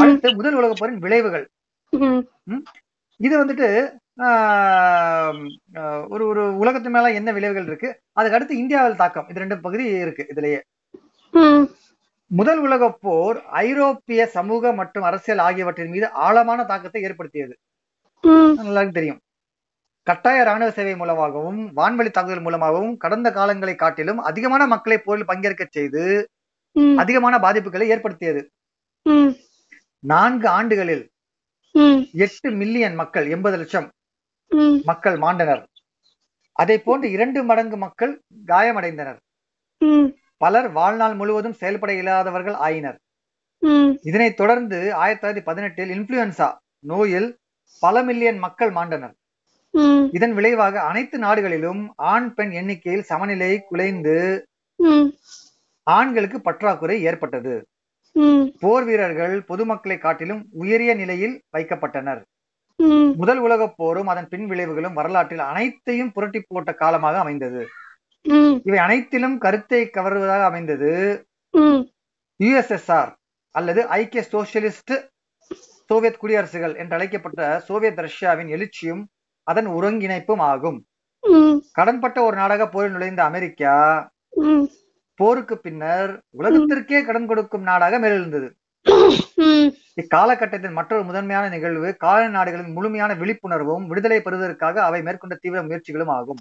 [0.00, 1.48] அடுத்து முதல் உலகப் போரின் விளைவுகள்.
[3.16, 3.98] இது வந்துட்டு
[6.10, 8.00] ஒரு ஒரு உலகத்து மேல என்ன விளைவுகள் இருக்கு?
[8.12, 9.28] அதுக்கு அடுத்து இந்தியாவில் தாக்கம்.
[9.28, 10.60] இது ரெண்டு பகுதி இருக்கு இதுலயே.
[12.26, 17.56] முதல் உலகப் போர் ஐரோப்பிய சமூக மற்றும் அரசியல் ஆகியவற்றின் மீது ஆழமான தாக்கத்தை ஏற்படுத்தியது.
[18.56, 19.20] எல்லாருக்கும் தெரியும்.
[20.08, 26.04] கட்டாய ராணுவ சேவை மூலமாகவும் வான்வழி தாக்குதல் மூலமாகவும் கடந்த காலங்களை காட்டிலும் அதிகமான மக்களை போரில் பங்கேற்க செய்து
[27.02, 28.42] அதிகமான பாதிப்புகளை ஏற்படுத்தியது.
[30.12, 31.04] நான்கு ஆண்டுகளில்
[32.24, 33.88] எட்டு மில்லியன் மக்கள் எண்பது லட்சம்
[34.90, 35.62] மக்கள் மாண்டனர்.
[36.62, 38.12] அதை போன்று இரண்டு மடங்கு மக்கள்
[38.46, 39.20] காயமடைந்தனர்.
[40.44, 42.98] பலர் வாழ்நாள் முழுவதும் செயல்பட இயலாதவர்கள் ஆயினர்.
[44.08, 46.48] இதனைத் தொடர்ந்து ஆயிரத்தி தொள்ளாயிரத்தி பதினெட்டில் இன்ஃபுளுன்சா
[46.92, 47.28] நோயில்
[47.80, 49.16] பல மில்லியன் மக்கள் மாண்டனர்.
[50.12, 54.16] இதன் விளைவாக அனைத்து நாடுகளிலும் ஆண் பெண் எண்ணிக்கையில் சமநிலை குலைந்து
[55.86, 57.54] ஆண்களுக்கு பற்றாக்குறை ஏற்பட்டது.
[58.60, 62.22] போர் வீரர்கள் பொதுமக்களை காட்டிலும் உயரிய நிலையில் வைக்கப்பட்டனர்.
[63.14, 67.62] முதல் உலகப் போரும் அதன் பின் விளைவுகளும் வரலாற்றில் அனைத்தையும் புரட்டி போட்ட காலமாக அமைந்தது.
[68.64, 70.92] இவை அனைத்திலும் கருத்தை கவருவதாக அமைந்தது.
[72.40, 73.12] யுஎஸ்எஸ்ஆர்
[73.54, 74.94] அல்லது ஐக்கிய சோசியலிஸ்ட்
[75.90, 79.02] சோவியத் குடியரசுகள் என்று அழைக்கப்பட்ட சோவியத் ரஷ்யாவின் எழுச்சியும்
[79.50, 80.78] அதன் ஒருங்கிணைப்பும் ஆகும்
[81.78, 83.74] கடன்பட்ட ஒரு நாடாக போரில் நுழைந்த அமெரிக்கா
[85.20, 88.48] போருக்கு பின்னர் உலகத்திற்கே கடன் கொடுக்கும் நாடாக மேலெழுந்தது.
[90.00, 96.40] இக்காலகட்டத்தின் மற்றொரு முதன்மையான நிகழ்வு காலனி நாடுகளின் முழுமையான விழிப்புணர்வும் விடுதலை பெறுவதற்காக அவை மேற்கொண்ட தீவிர முயற்சிகளும் ஆகும்.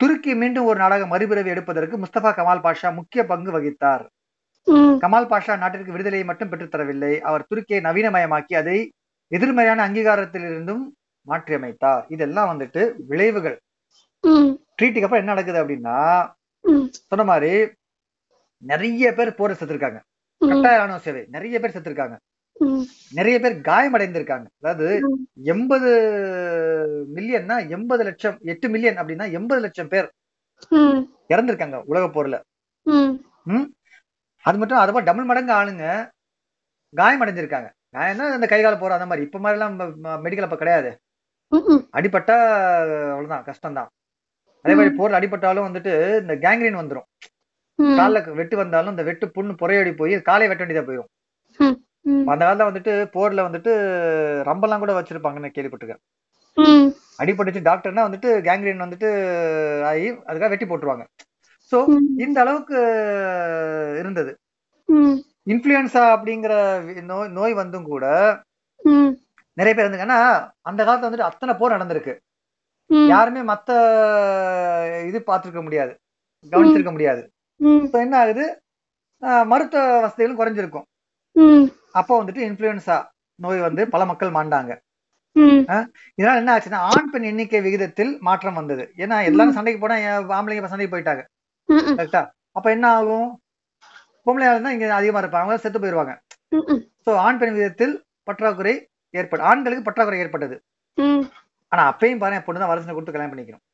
[0.00, 4.04] துருக்கி மீண்டும் ஒரு நாடாக மறுபிறவி எடுப்பதற்கு முஸ்தபா கமால் பாஷா முக்கிய பங்கு வகித்தார்.
[5.04, 8.78] கமால் பாஷா நாட்டிற்கு விடுதலையை மட்டும் பெற்றுத் தரவில்லை அவர் துருக்கியை நவீனமயமாக்கி அதை
[9.32, 10.82] எதிர்மறையான அங்கீகாரத்திலிருந்தும்
[11.26, 12.04] மாற்றியமைத்தார்.
[12.08, 13.60] இதெல்லாம் வந்துட்டு விளைவுகள்.
[14.26, 16.30] ட்ரீட்டுக்கு அப்புறம் என்ன நடக்குது அப்படின்னா
[16.90, 17.70] சொன்ன மாதிரி
[18.58, 20.00] நிறைய பேர் போரை செத்துருக்காங்க.
[20.38, 21.26] கட்டாய ராணுவ சேவை.
[21.28, 22.16] நிறைய பேர் செத்துருக்காங்க.
[23.10, 24.46] நிறைய பேர் காயமடைந்திருக்காங்க.
[24.62, 25.26] அதாவது ம்.
[25.42, 25.90] எண்பது
[27.14, 30.12] மில்லியன்னா எண்பது லட்சம் எட்டு மில்லியன் அப்படின்னா எண்பது லட்சம் பேர்
[31.28, 32.40] இறந்திருக்காங்க உலக போர்ல.
[34.40, 36.10] அது மட்டும் அதை டபுள் மடங்கு ஆளுங்க
[36.96, 37.70] காயமடைஞ்சிருக்காங்க.
[37.92, 39.26] காயம்னா இந்த கைகால போற அந்த மாதிரி?
[39.26, 40.98] இப்ப மாதிரி எல்லாம் மெடிக்கல் அப்ப கிடையாது.
[41.96, 42.36] அடிபட்டா
[43.12, 43.90] அவ்வளவுதான் கஷ்டம்தான்.
[44.64, 45.92] அதே மாதிரி போர்ல அடிபட்டாலும் வந்துட்டு
[46.22, 47.06] இந்த கேங்க்ரீன் வந்துரும்.
[47.78, 51.10] ம், கால்ல வெட்டு வந்தாலும் இந்த வெட்டு புண்ணு புறையடி போய் காலை வெட்ட வேண்டியதா போயிடும்
[52.32, 53.72] அந்த காலத்துல வந்துட்டு போர்ல வந்துட்டு
[54.48, 56.02] ரம்பெல்லாம் கூட வச்சிருப்பாங்கன்னு கேள்விப்பட்டிருக்கேன்.
[57.20, 59.08] அடிபட்டுச்சு டாக்டர்னா வந்துட்டு கேங்க்ரீன் வந்துட்டு
[59.90, 61.04] ஆகி அதுக்காக வெட்டி போட்டுருவாங்க.
[61.72, 61.78] சோ
[62.24, 62.78] இந்த அளவுக்கு
[64.00, 64.32] இருந்தது.
[65.52, 66.54] இன்ஃபுளுன்சா அப்படிங்கிற
[67.10, 68.06] நோய் நோய் வந்தும் கூட
[69.58, 70.20] நிறைய பேர் இருந்தாங்க ஏன்னா
[70.68, 72.14] அந்த காலத்துல வந்துட்டு அத்தனை போர் நடந்திருக்கு.
[73.12, 73.70] யாருமே மத்த
[75.10, 75.92] இது பார்த்திருக்க முடியாது.
[76.52, 77.22] கவனிச்சிருக்க முடியாது.
[77.86, 78.44] இப்போ என்ன ஆகுது?
[79.50, 80.86] மருத்துவ வசதிகளும் குறைஞ்சிருக்கும்.
[82.00, 82.96] அப்போ வந்துட்டு இன்ஃபுளுன்சா
[83.44, 84.72] நோய் வந்து பல மக்கள் மாண்டாங்க.
[86.18, 88.84] இதனால என்ன ஆச்சுன்னா ஆண் பெண் எண்ணிக்கை விகிதத்தில் மாற்றம் வந்தது.
[89.02, 89.96] ஏன்னா எல்லாரும் சண்டைக்கு போனா
[90.38, 91.22] ஆம்பளைங்க சண்டைக்கு போயிட்டாங்க.
[91.98, 92.22] கரெக்டா?
[92.58, 93.28] அப்ப என்ன ஆகும்?
[94.26, 95.46] பொம்பளை தான் இங்க அதிகமா இருப்பாங்க.
[95.46, 96.14] அவங்க செத்து போயிருவாங்க.
[97.04, 97.94] சோ ஆண் பெண் விகிதத்தில்
[98.28, 98.74] பற்றாக்குறை
[99.14, 100.56] ஏற்படு ஆண்களுக்கு பற்றாக்குறை ஏற்பட்டது.
[101.72, 103.64] ஆனா அப்பயும் பாருங்க பொண்ணு தான் வரசனை கொடுத்து கல்யாணம் பண்ணிக்கணும்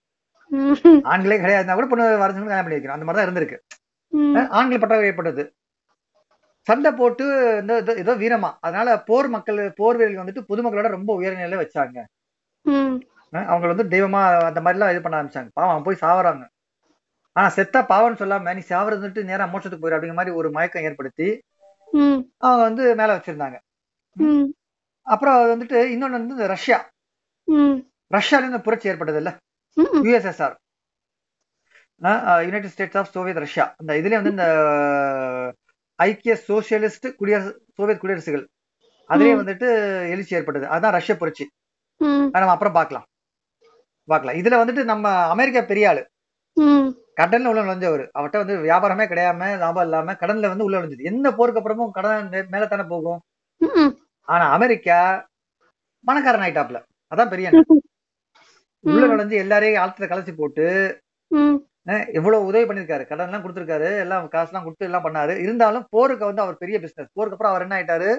[0.51, 3.59] ம், ஆண்களே கிடையாதுன்னா கூட பொண்ணு வரசனை கல்யாணம் பண்ணி வைக்கணும் அந்த மாதிரி தான் இருந்திருக்கு
[4.59, 5.43] ஆண்கள் பற்றாக்குறை ஏற்பட்டது.
[6.69, 7.25] சண்டை போட்டு
[8.03, 8.51] ஏதோ வீரமா.
[8.67, 11.99] அதனால போர் மக்கள் போர் வீரர்கள் வந்துட்டு பொதுமக்களோட ரொம்ப உயர் நிலையில வச்சாங்க.
[13.53, 15.51] அவங்க வந்து தெய்வமா அந்த மாதிரி எல்லாம் இது பண்ண ஆரம்பிச்சாங்க.
[15.59, 16.45] பாவம் போய் சாவறாங்க.
[17.37, 21.29] ஆனா செத்தா பாவம்னு சொல்லாம நீ சாவறது வந்துட்டு நேரா மோட்சத்துக்கு போயிரு அப்படிங்கிற மாதிரி ஒரு மயக்கம் ஏற்படுத்தி
[22.47, 23.59] அவங்க வந்து மேல வச்சிருந்தாங்க.
[25.09, 26.91] அப்புறம் வந்துட்டு இன்னொன்னு வந்து இந்த ரஷ்யா.
[28.15, 29.37] ரஷ்யால இந்த புரட்சி ஏற்பட்டது இல்ல
[29.75, 30.55] ம், ம், USSR
[32.45, 35.55] United States of Soviet Russia இந்த இதுல வந்து இந்த
[35.95, 38.47] ஐக்கிய சோசியலிஸ்ட் குடியரசு சோவியத் குடியரசுகள்.
[39.09, 39.37] அதுலயே.
[39.37, 39.69] வந்துட்டு
[40.09, 40.69] எழுச்சி ஏற்பட்டது.
[40.69, 41.51] அதுதான் ரஷ்ய புரட்சி.
[42.31, 43.05] நம்ம அப்புறம் பார்க்கலாம்.
[44.05, 44.37] பார்க்கலாம்.
[44.37, 46.09] இதுல வந்துட்டு நம்ம அமெரிக்கா பெரிய ஆளு.
[46.53, 48.09] ம், கடல்ல உள்ள நுழைஞ்சவர்.
[48.19, 51.03] அவர்கிட்ட வந்து வியாபாரமே கிடையாம லாபம் இல்லாம கடல்ல வந்து உள்ள நுழைஞ்சது.
[51.03, 53.21] எந்த போருக்கு அப்புறமும் கடன் மே- மேல தானே போகும்
[54.29, 54.99] ஆனா அமெரிக்கா
[56.05, 56.79] பணக்காரன் ஆயிட்டாப்ல
[57.13, 57.47] அதான் பெரிய.
[58.85, 60.67] உள்ள நுழைஞ்சு எல்லாரையும் ஆழத்துல கலசி போட்டு
[62.19, 63.89] எவ்வளவு உதவி பண்ணிருக்காரு கடன் எல்லாம் கொடுத்திருக்காரு.
[64.05, 65.33] எல்லாம் காசுலாம் கொடுத்து எல்லாம் பண்ணாரு.
[65.45, 68.11] இருந்தாலும் போருக்கு வந்து அவர் பெரிய பிசினஸ் போருக்கு அப்புறம் அவர் என்ன ஆயிட்டாரு?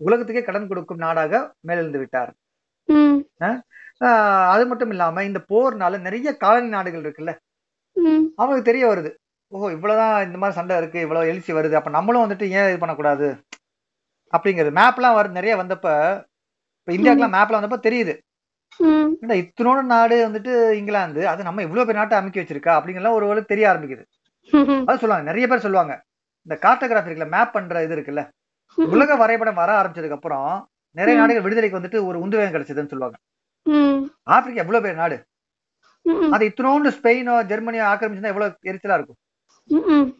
[0.00, 1.32] உலகத்துக்கே கடன் கொடுக்கும் நாடாக
[1.68, 2.32] மேலெழுந்து விட்டார்.
[4.54, 7.32] அது மட்டும் இல்லாம இந்த போர்னால நிறைய காலனி நாடுகள் இருக்குல்ல.
[8.40, 9.10] அவங்களுக்கு தெரிய வருது.
[9.52, 10.98] ஓஹோ இவ்வளவுதான் இந்த மாதிரி சண்டை இருக்கு.
[11.06, 11.78] இவ்வளவு எழுச்சி வருது.
[11.80, 13.28] அப்ப நம்மளும் வந்துட்டு ஏன் இது பண்ணக்கூடாது?
[14.32, 14.72] அப்படிங்கிறது.
[14.80, 15.86] மேப்லாம் வர நிறைய வந்தப்ப
[16.80, 18.14] இப்ப இந்தியாவுக்குலாம் மேப்ல வந்தப்ப தெரியுது.
[19.40, 22.72] இத்தனோட நாடு வந்துட்டு இங்கிலாந்து அது நம்ம இவ்வளவு பெரிய நாட்டை அமைக்க வச்சிருக்கா?
[22.78, 24.04] அப்படிங்கலாம் ஒரு வேளை தெரிய ஆரம்பிக்குது.
[24.88, 25.94] அது சொல்லுவாங்க நிறைய பேர் சொல்லுவாங்க
[26.46, 28.22] இந்த கார்டோகிராஃபி இருக்குல்ல மேப் பண்ற இது இருக்குல்ல
[28.78, 30.48] உலக வரைபடம் வர ஆரம்பிச்சதுக்கு அப்புறம்
[30.96, 31.16] நிறைய.
[31.20, 33.18] நாடுகள் விடுதலைக்கு வந்துட்டு ஒரு உந்துவேகம் கிடைச்சதுன்னு சொல்லுவாங்க.
[34.34, 35.16] ஆப்பிரிக்கா எவ்வளவு பெரிய நாடு?
[36.34, 39.18] அது இத்தனோண்டு ஸ்பெயினோ ஜெர்மனியோ ஆக்கிரமிச்சுன்னா எவ்வளவு எரிச்சலா இருக்கும்?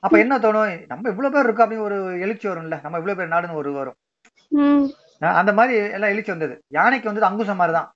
[0.05, 0.73] அப்ப என்ன தோணும்?
[0.91, 2.77] நம்ம இவ்வளவு பேர் இருக்கோம் அப்படின்னு ஒரு எழுச்சி வரும்ல.
[2.85, 3.97] நம்ம இவ்வளவு பேர் நாடுன்னு ஒரு வரும்.
[5.41, 6.55] அந்த மாதிரி எல்லாம் எழுச்சி வந்தது.
[6.77, 7.89] யானைக்கு வந்து அங்குசம் மாதிரி தான்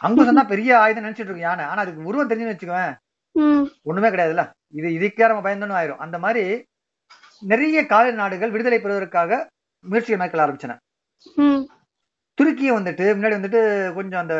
[0.00, 1.64] அங்குசம் தான் பெரிய ஆயுதம் நினைச்சிட்டு இருக்கு யானை.
[1.64, 2.94] ஆனா அதுக்கு உருவம் தெரிஞ்சுன்னு வச்சுக்கோவேன்
[3.34, 4.42] ம், ஒண்ணுமே கிடையாதுல்ல.
[4.74, 6.02] இது இதுக்கே நம்ம பயந்தோன்னு ஆயிரும்.
[6.04, 6.42] அந்த மாதிரி
[7.42, 9.30] நிறைய கால நாடுகள் விடுதலை பெறுவதற்காக
[9.84, 10.74] முயற்சிகள் மேற்கொள்ள ஆரம்பிச்சன.
[12.38, 13.60] துருக்கியை வந்துட்டு முன்னாடி வந்துட்டு
[13.96, 14.34] கொஞ்சம் அந்த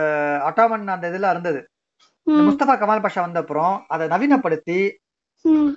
[0.49, 1.61] அட்டாமன் அந்த இதெல்லாம் இருந்தது.
[2.47, 4.79] முஸ்தபா கமால் பாஷா வந்த அப்புறம் அதை நவீனப்படுத்தி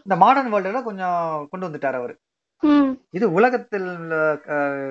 [0.05, 2.13] இந்த மாடர்ன் வேர்ல்டுல கொஞ்சம் கொண்டு வந்துட்டார் அவர்.
[3.17, 3.87] இது உலகத்தில்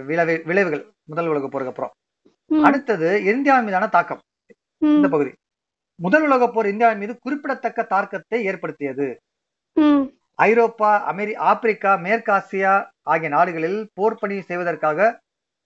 [0.08, 1.92] விளைவு விளைவுகள் முதல் உலக போருக்கு அப்புறம்.
[2.66, 4.22] அடுத்தது இந்தியாவின் மீதான தாக்கம்.
[4.96, 5.32] இந்த பகுதி.
[6.04, 9.06] முதல் உலக போர் இந்தியாவின் மீது குறிப்பிடத்தக்க தாக்கத்தை ஏற்படுத்தியது.
[10.46, 12.72] ஐரோப்பா அமெரி ஆப்பிரிக்கா மேற்காசியா
[13.12, 15.08] ஆகிய நாடுகளில் போர் பணி செய்வதற்காக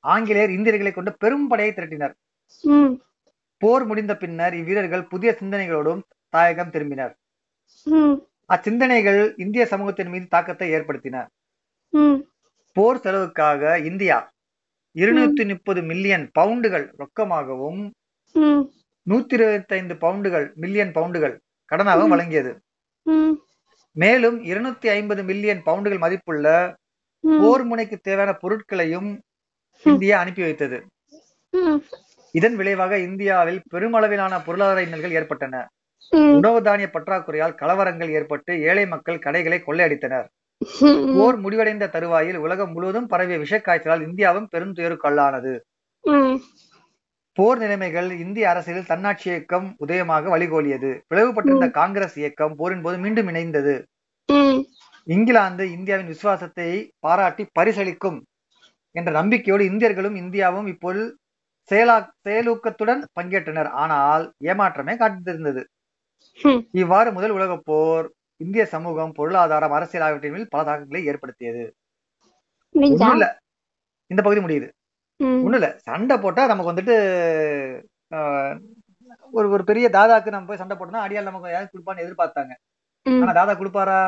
[0.05, 2.14] ஆங்கிலேயர் இந்தியர்களை கொண்டு பெரும் படையை திரட்டினர்.
[3.62, 6.03] போர் முடிந்த பின்னர் இவ்வீரர்கள் புதிய சிந்தனைகளோடும்
[6.35, 7.14] தாயகம் திரும்பினர்.
[8.52, 11.16] அச்சிந்தனைகள் இந்திய சமூகத்தின் மீது தாக்கத்தை ஏற்படுத்தின.
[12.76, 14.18] போர் செலவுக்காக இந்தியா
[14.94, 17.80] இருநூத்தி முப்பது மில்லியன் பவுண்டுகள் ரொக்கமாகவும்
[19.11, 21.34] நூத்தி இருபத்தி ஐந்து பவுண்டுகள் மில்லியன் பவுண்டுகள்
[21.72, 22.12] கடனாகவும்.
[22.14, 22.52] வழங்கியது.
[23.96, 26.46] மேலும் இருநூத்தி ஐம்பது மில்லியன் பவுண்டுகள் மதிப்புள்ள
[27.40, 29.11] போர் முனைக்கு தேவையான பொருட்களையும்
[29.84, 30.78] இந்தியா அனுப்பி வைத்தது.
[32.38, 35.64] இதன் விளைவாக இந்தியாவில் பெருமளவிலான பொருளாதார இன்னல்கள் ஏற்பட்டன.
[36.12, 40.27] உணவு தானிய பற்றாக்குறையால் கலவரங்கள் ஏற்பட்டு ஏழை மக்கள் கடைகளை கொள்ளையடித்தனர்.
[41.16, 45.53] போர் முடிவடைந்த தருவாயில் உலகம் முழுவதும் பரவிய விஷக்காய்ச்சலால் இந்தியாவும் பெருந்துயருக்கள்ளானது
[46.05, 46.37] ம்,
[47.38, 50.90] போர் நிலைமைகள் இந்திய அரசியலில் தன்னாட்சி இயக்கம் உதயமாக வழிகோலியது.
[51.11, 53.75] பிளவுபட்டிருந்த காங்கிரஸ் இயக்கம் போரின் போது மீண்டும் இணைந்தது.
[55.07, 56.68] இங்கிலாந்து இந்தியாவின் விசுவாசத்தை
[57.01, 58.18] பாராட்டி பரிசளிக்கும்
[58.94, 61.03] என்ற நம்பிக்கையோடு இந்தியர்களும் இந்தியாவும் இப்போது
[61.71, 63.71] செயலா செயலூக்கத்துடன் பங்கேற்றனர்.
[63.83, 65.68] ஆனால் ஏமாற்றமே காட்டிருந்தது ம்.
[66.81, 68.07] இவ்வாறு முதல் உலகப் போர்
[68.40, 71.64] இந்திய சமூகம் பொருளாதாரம் அரசியல் ஆகியவற்றின் மேல் பல தாக்கங்களை ஏற்படுத்தியது.
[74.11, 74.68] இந்த பகுதி முடியுது.
[75.20, 75.68] ம், ஒண்ணும் இல்ல.
[75.87, 76.96] சண்டை போட்டா நமக்கு வந்துட்டு
[79.33, 82.53] ஒரு ஒரு பெரிய தாதாக்கு நம்ம போய் சண்டை போட்டோம்னா அடியால் நமக்கு யாரும் கொடுப்பான்னு எதிர்பார்த்தாங்க.
[83.07, 83.98] ஆனா தாதா கொடுப்பாரா.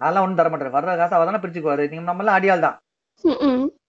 [0.00, 1.84] அதெல்லாம் ஒண்ணும் தர மாட்டாரு வர்ற காசு அவதானே பிரிச்சுக்குவாரு.
[1.90, 2.76] நீங்க நம்ம எல்லாம் அடியால் தான்.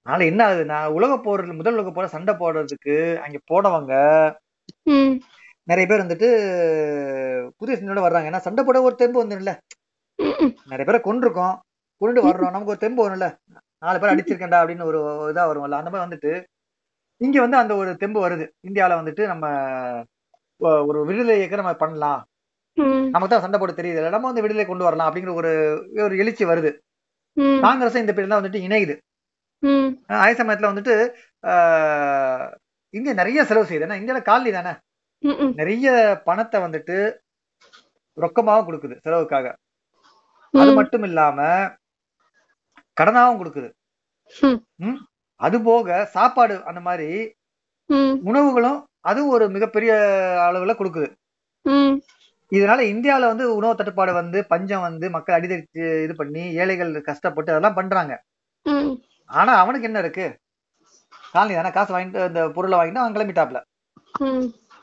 [0.06, 3.94] அதனால என்ன ஆகுது நான் உலக போர் முதல் உலக போற சண்டை போடுறதுக்கு அங்க போனவங்க.
[5.64, 6.28] நிறைய பேர் வந்துட்டு
[7.58, 8.30] புதிய சிந்தனையோட வர்றாங்க.
[8.30, 9.52] ஏன்னா சண்டை போட ஒரு தெம்பு வந்துடும்ல.
[10.72, 11.56] நிறைய பேரை கொண்டிருக்கோம்
[12.02, 12.56] கொண்டு வர்றோம்.
[12.56, 13.28] நமக்கு ஒரு தெம்பு வரும்ல.
[13.84, 15.00] நாலு பேர் அடிச்சிருக்கேன்டா அப்படின்னு ஒரு
[15.34, 15.80] இதா வரும்ல.
[15.80, 16.32] அந்த மாதிரி வந்துட்டு
[17.22, 18.46] இங்க வந்து அந்த ஒரு தெம்பு வருது.
[18.68, 19.46] இந்தியால வந்துட்டு நம்ம
[20.90, 22.22] ஒரு விடுதலை இயக்கம் நம்ம பண்ணலாம்.
[23.14, 25.52] நமக்கு தான் சண்டை போட தெரியுது நம்ம வந்து விடுதலை கொண்டு வரலாம் அப்படிங்கிற ஒரு
[25.96, 26.72] ஒரு எழுச்சி வருது.
[27.62, 28.96] காங்கிரஸ் இந்த பேர்ல வந்துட்டு இணையுது.
[30.08, 30.94] அதே சமயத்துல வந்துட்டு
[31.48, 32.48] ஆஹ்
[32.94, 33.86] இந்தியா நிறைய செலவு செய்யுது.
[33.88, 34.74] ஏன்னா இந்தியால காலனி தானே.
[35.60, 35.88] நிறைய
[36.28, 36.98] பணத்தை வந்துட்டு
[38.18, 39.48] ரொக்கமாவும் கொடுக்குது செலவுக்காக
[40.54, 40.72] அது.
[40.80, 41.40] மட்டும் இல்லாம
[42.98, 43.70] கடனாவும் கொடுக்குது?
[45.40, 47.08] அது போக சாப்பாடு அந்த மாதிரி.
[48.30, 48.78] உணவுகளும்
[49.10, 49.94] அதுவும் ஒரு மிகப்பெரிய
[50.48, 51.08] அளவுல கொடுக்குது.
[52.52, 57.78] இதனால இந்தியால வந்து உணவு தட்டுப்பாடு வந்து பஞ்சம் வந்து மக்கள் அடிதடிச்சு இது பண்ணி ஏழைகள் கஷ்டப்பட்டு அதெல்லாம்
[57.80, 58.14] பண்றாங்க.
[59.30, 60.26] ஆனா அவனுக்கு என்ன இருக்கு
[61.36, 63.60] காலனி தானே காசு வாங்கிட்டு அந்த பொருளை வாங்கிட்டு அவன் கிளம்பிட்டாப்ல.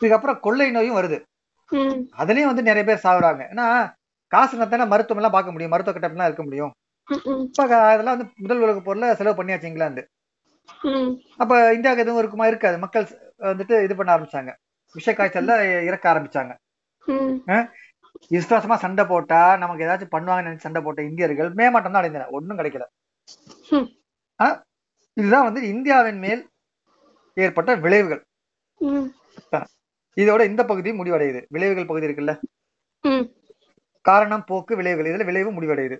[0.00, 1.18] இதுக்கப்புறம் கொள்ளை நோயும் வருது.
[2.20, 3.66] அதுலயும் வந்து நிறைய பேர் சாகுறாங்க ஏன்னா
[4.32, 5.72] காசு தானே மருத்துவம் எல்லாம் பார்க்க முடியும்.
[5.74, 6.72] மருத்துவ கட்டணம் இருக்க முடியும்.
[7.46, 10.02] இப்ப அதெல்லாம் வந்து முதல் உலக போர்ல செலவு பண்ணியாச்சு இங்கிலாந்து.
[11.42, 12.46] அப்ப இந்தியாவுக்கு எதுவும் இருக்குமா?
[12.50, 12.76] இருக்காது.
[12.84, 13.06] மக்கள்
[13.50, 14.52] வந்துட்டு இது பண்ண ஆரம்பிச்சாங்க.
[14.94, 15.54] விஷ காய்ச்சல்ல
[15.88, 16.52] இறக்க ஆரம்பிச்சாங்க.
[18.34, 22.34] விசுவாசமா சண்டை போட்டா நமக்கு ஏதாச்சும் பண்ணுவாங்கன்னு நினைச்சு சண்டை போட்ட இந்தியர்கள் மேமாட்டம் தான் அடைந்தனர்.
[22.38, 22.86] ஒண்ணும் கிடைக்கல.
[25.16, 26.42] இதுதான் வந்து இந்தியாவின் மேல்
[27.36, 28.22] ஏற்பட்ட விளைவுகள்.
[30.16, 32.32] இதோட இந்த பகுதி முடிவடையுது விளைவுகள் பகுதி இருக்குல்ல.
[34.04, 35.96] காரணம் போக்கு விளைவுகள் இதுல விளைவு முடிவடையுது.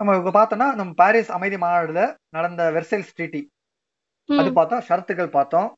[0.00, 2.00] நம்ம இப்ப பார்த்தோம்னா நம்ம பாரிஸ் அமைதி மாநாடுல
[2.36, 3.42] நடந்த வெர்சைல்ஸ் ட்ரீட்டி
[4.28, 4.50] அது.
[4.58, 5.68] பார்த்தோம் ஷரத்துக்கள் பார்த்தோம்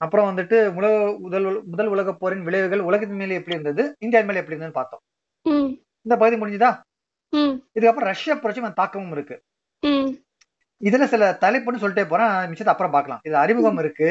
[0.00, 0.94] அப்புறம் வந்துட்டு உலக
[1.24, 5.02] முதல் முதல் உலக போரின் விளைவுகள் உலகத்தின் மேல எப்படி இருந்தது இந்தியா மேல எப்படி இருந்ததுன்னு பார்த்தோம்.
[6.06, 6.70] இந்த பகுதி முடிஞ்சுதா.
[7.78, 9.36] இதுக்கப்புறம் ரஷ்யா புரட்சி தாக்கமும் இருக்கு.
[10.82, 14.10] இதுல சில தலைப்புன்னு சொல்லிட்டே போறேன் மிச்சத்தை அப்புறம் பார்க்கலாம் இது அறிமுகம் இருக்கு.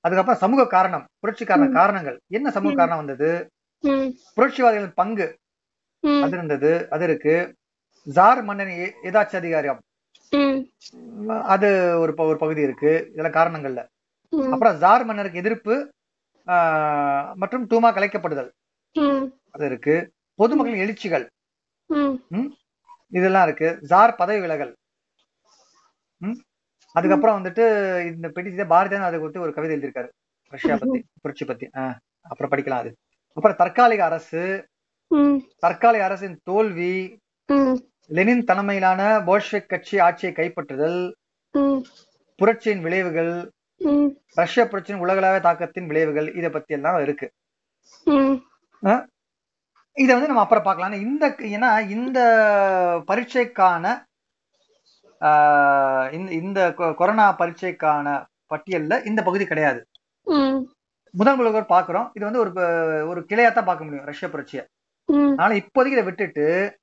[0.00, 1.66] அதுக்கப்புறம் சமூக காரணம் புரட்சி காரண.
[1.72, 2.74] காரணங்கள் என்ன சமூக.
[2.74, 3.30] காரணம் வந்தது.
[4.36, 5.26] புரட்சிவாதிகளின் பங்கு.
[6.22, 7.34] அது இருந்தது அது இருக்கு
[8.06, 9.80] ஜார் மன்னன் ஏதாட்சி அதிகாரம்.
[11.54, 13.82] அது ஒரு ஒரு பகுதி இருக்கு இதெல்லாம் காரணங்கள்ல.
[14.52, 15.74] அப்புறம் ஜார் மன்னருக்கு எதிர்ப்பு
[16.46, 18.48] ஆஹ், மற்றும் டூமா கலைக்கப்படுதல்.
[19.50, 19.94] அது இருக்கு
[20.38, 21.24] பொதுமக்களின் எழுச்சிகள்.
[23.12, 24.72] இதெல்லாம் இருக்கு ஜார் பதவி விலகல்?
[26.92, 27.64] அதுக்கப்புறம் வந்துட்டு
[28.06, 30.08] இந்த பெட்டிஷன் பாரதியார் அதை குறித்து ஒரு கவிதை எழுதியிருக்காரு
[30.48, 32.96] ரஷ்யா பத்தி புரட்சி பத்தி ஆஹ் அப்புறம் படிக்கலாம் அது
[33.34, 34.68] அப்புறம் தற்காலிக அரசு.
[35.58, 37.18] தற்காலிக அரசின் தோல்வி.
[38.06, 41.12] லெனின் தலைமையிலான போல்ஷெவிக் கட்சி ஆட்சியை கைப்பற்றுதல்.
[42.36, 43.50] புரட்சியின் விளைவுகள்.
[44.34, 47.30] ரஷ்ய புரட்சியின் உலகளாவிய தாக்கத்தின் விளைவுகள் இதை பத்தி எல்லாம் இருக்கு.
[49.92, 52.20] இதை வந்து நம்ம அப்புறம் பார்க்கலாம் இந்த ஏன்னா இந்த
[53.06, 54.02] பரீட்சைக்கான
[56.30, 59.86] இந்த கொரோனா பரீட்சைக்கான பட்டியல்ல இந்த பகுதி கிடையாது.
[61.10, 62.52] முதல் உலகர் பாக்குறோம் இது வந்து ஒரு
[63.08, 64.66] ஒரு கிளையா தான் பார்க்க முடியும் ரஷ்ய புரட்சியை.
[65.28, 66.76] அதனால இப்போதைக்கு இதை விட்டுட்டு.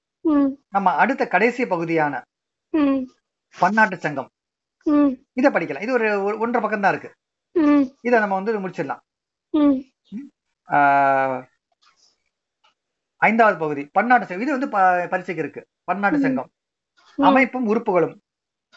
[0.70, 2.24] நம்ம அடுத்த கடைசி பகுதியான.
[3.60, 4.30] பன்னாட்டு சங்கம்.
[5.34, 7.16] இதை படிக்கலாம் இது ஒரு ஒன்றரை பக்கம் தான் இருக்கு.
[8.02, 9.00] இதை நம்ம வந்து முடிச்சிடலாம்
[13.18, 16.20] ஐந்தாவது பகுதி பன்னாட்டு சங்கம் இது வந்து ப- பரீட்சைக்கு இருக்கு பன்னாட்டு.
[16.20, 16.50] சங்கம்.
[17.18, 18.22] அமைப்பும் உறுப்புகளும்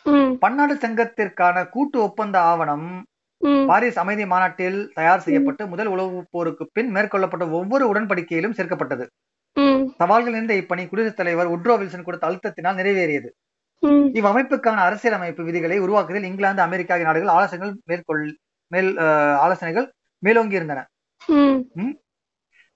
[0.06, 0.32] ம்.
[0.38, 2.86] பன்னாட்டு சங்கத்திற்கான கூட்டு ஒப்பந்த ஆவணம்.
[3.66, 9.04] பாரிஸ் அமைதி மாநாட்டில் தயார் செய்யப்பட்டு முதல் உலகப் போருக்கு பின் மேற்கொள்ளப்பட்ட ஒவ்வொரு உடன்படிக்கையிலும் சேர்க்கப்பட்டது.
[9.98, 13.28] சவால்கள் நிறைந்த இப்பணி குடியரசுத் தலைவர் உட்ரோ வில்சன் கொடுத்த அழுத்தத்தினால் நிறைவேறியது.
[14.18, 18.24] இவ்வமைப்புக்கான அரசியலமைப்பு விதிகளை உருவாக்குவதில் இங்கிலாந்து அமெரிக்கா ஆகிய நாடுகள் ஆலோசனைகள் மேற்கொள்
[18.72, 18.90] மேல்
[19.44, 19.86] ஆலோசனைகள்
[20.22, 20.80] மேலோங்கி இருந்தன.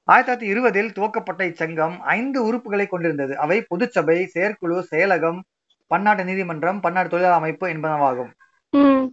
[0.09, 5.41] ஆயிரத்தி தொள்ளாயிரத்தி இருபதில் துவக்கப்பட்ட இச்சங்கம் ஐந்து உறுப்புகளை கொண்டிருந்தது அவை பொதுச்சபை செயற்குழு செயலகம்
[5.87, 8.33] பன்னாட்டு நீதிமன்றம் பன்னாட்டு தொழிலாளர் அமைப்பு என்பனவாகும்
[8.71, 9.13] ம்.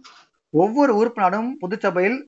[0.50, 2.24] ஒவ்வொரு உறுப்பு நாடும் பொதுச்சபையில்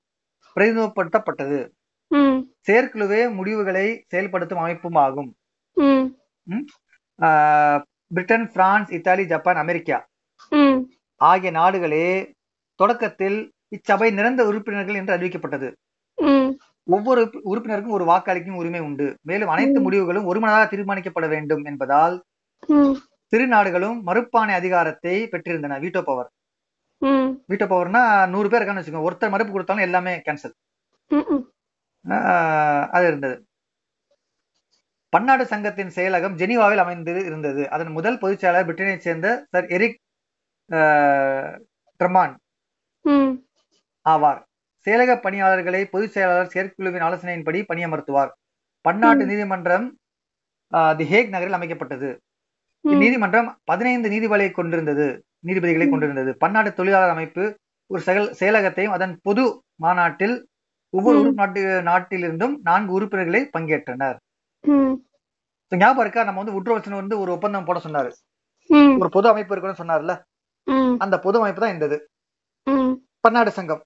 [0.57, 1.69] பிரதிநிதித்துவப்படுத்தப்பட்டது
[2.07, 2.39] ம்.
[2.69, 5.35] செயற்குழுவே முடிவுகளை செயல்படுத்தும் அமைப்பும் ஆகும்
[8.07, 10.07] Britain France Italy Japan America.
[11.17, 12.33] ஆகிய நாடுகளே
[12.75, 15.73] தொடக்கத்தில் இச்சபை நிரந்தர உறுப்பினர்கள் என்று அறிவிக்கப்பட்டது.
[16.85, 19.81] ஒவ்வொரு உறுப்பி- உறுப்பினருக்கும் ஒரு வாக்களிக்கும் உரிமை உண்டு மேலும் அனைத்து.
[19.81, 22.23] முடிவுகளும் ஒருமனதாக தீர்மானிக்கப்பட வேண்டும் என்பதால்
[23.27, 23.31] ம்.
[23.33, 26.29] சிறு நாடுகளும் மறுப்பானை அதிகாரத்தை பெற்றிருந்தன வீட்டோ பவர்.
[27.51, 28.03] வீட்டோ பவர்னா
[28.35, 30.55] நூறு பேர் இருக்கான்னு வச்சுக்கோங்க ஒருத்தர் மறுப்பு கொடுத்தாலும் எல்லாமே கேன்சல்.
[32.97, 33.37] அது இருந்தது
[35.13, 39.99] பன்னாட்டு சங்கத்தின் செயலகம் ஜெனீவாவில் அமைந்து இருந்தது அதன் முதல் பொதுச் செயலாளர் பிரிட்டனைச் சேர்ந்த சர் எரிக்
[42.01, 42.35] ட்ரமான்.
[44.07, 44.41] ஆவார்
[44.87, 48.33] செயலக பணியாளர்களை பொதுச் செயலாளர் செயற்குழுவின் ஆலோசனையின்படி பணியமர்த்துவார்
[48.85, 49.25] பன்னாட்டு.
[49.31, 49.87] நீதிமன்றம்
[50.99, 52.11] தி ஹேக் நகரில் அமைக்கப்பட்டது
[52.87, 55.07] ம், இந்நீதிமன்றம் பதினைந்து நீதிபதிகளை கொண்டிருந்தது
[55.47, 55.87] நீதிபதிகளை.
[55.89, 56.31] கொண்டிருந்தது.
[56.37, 57.45] பன்னாட்டு தொழிலாளர் அமைப்பு
[57.91, 59.43] ஒரு செயல் செயலகத்தையும் அதன் பொது
[59.77, 60.37] மாநாட்டில்
[60.95, 64.17] ஒவ்வொரு நாட்டு நாட்டிலிருந்தும் நான்கு உறுப்பினர்களை பங்கேற்றனர்.
[65.73, 66.23] ஞாபகம் இருக்கா?
[66.25, 68.11] நம்ம வந்து உட்ரோல்சன் வந்து ஒரு ஒப்பந்தம் போட சொன்னாரு.
[69.01, 70.15] ஒரு பொது அமைப்பு இருக்குன்னு சொன்னார்ல?
[71.01, 71.99] அந்த பொது அமைப்பு தான் இந்த இது
[72.67, 72.93] ம்,
[73.25, 73.83] பன்னாட்டு சங்கம்.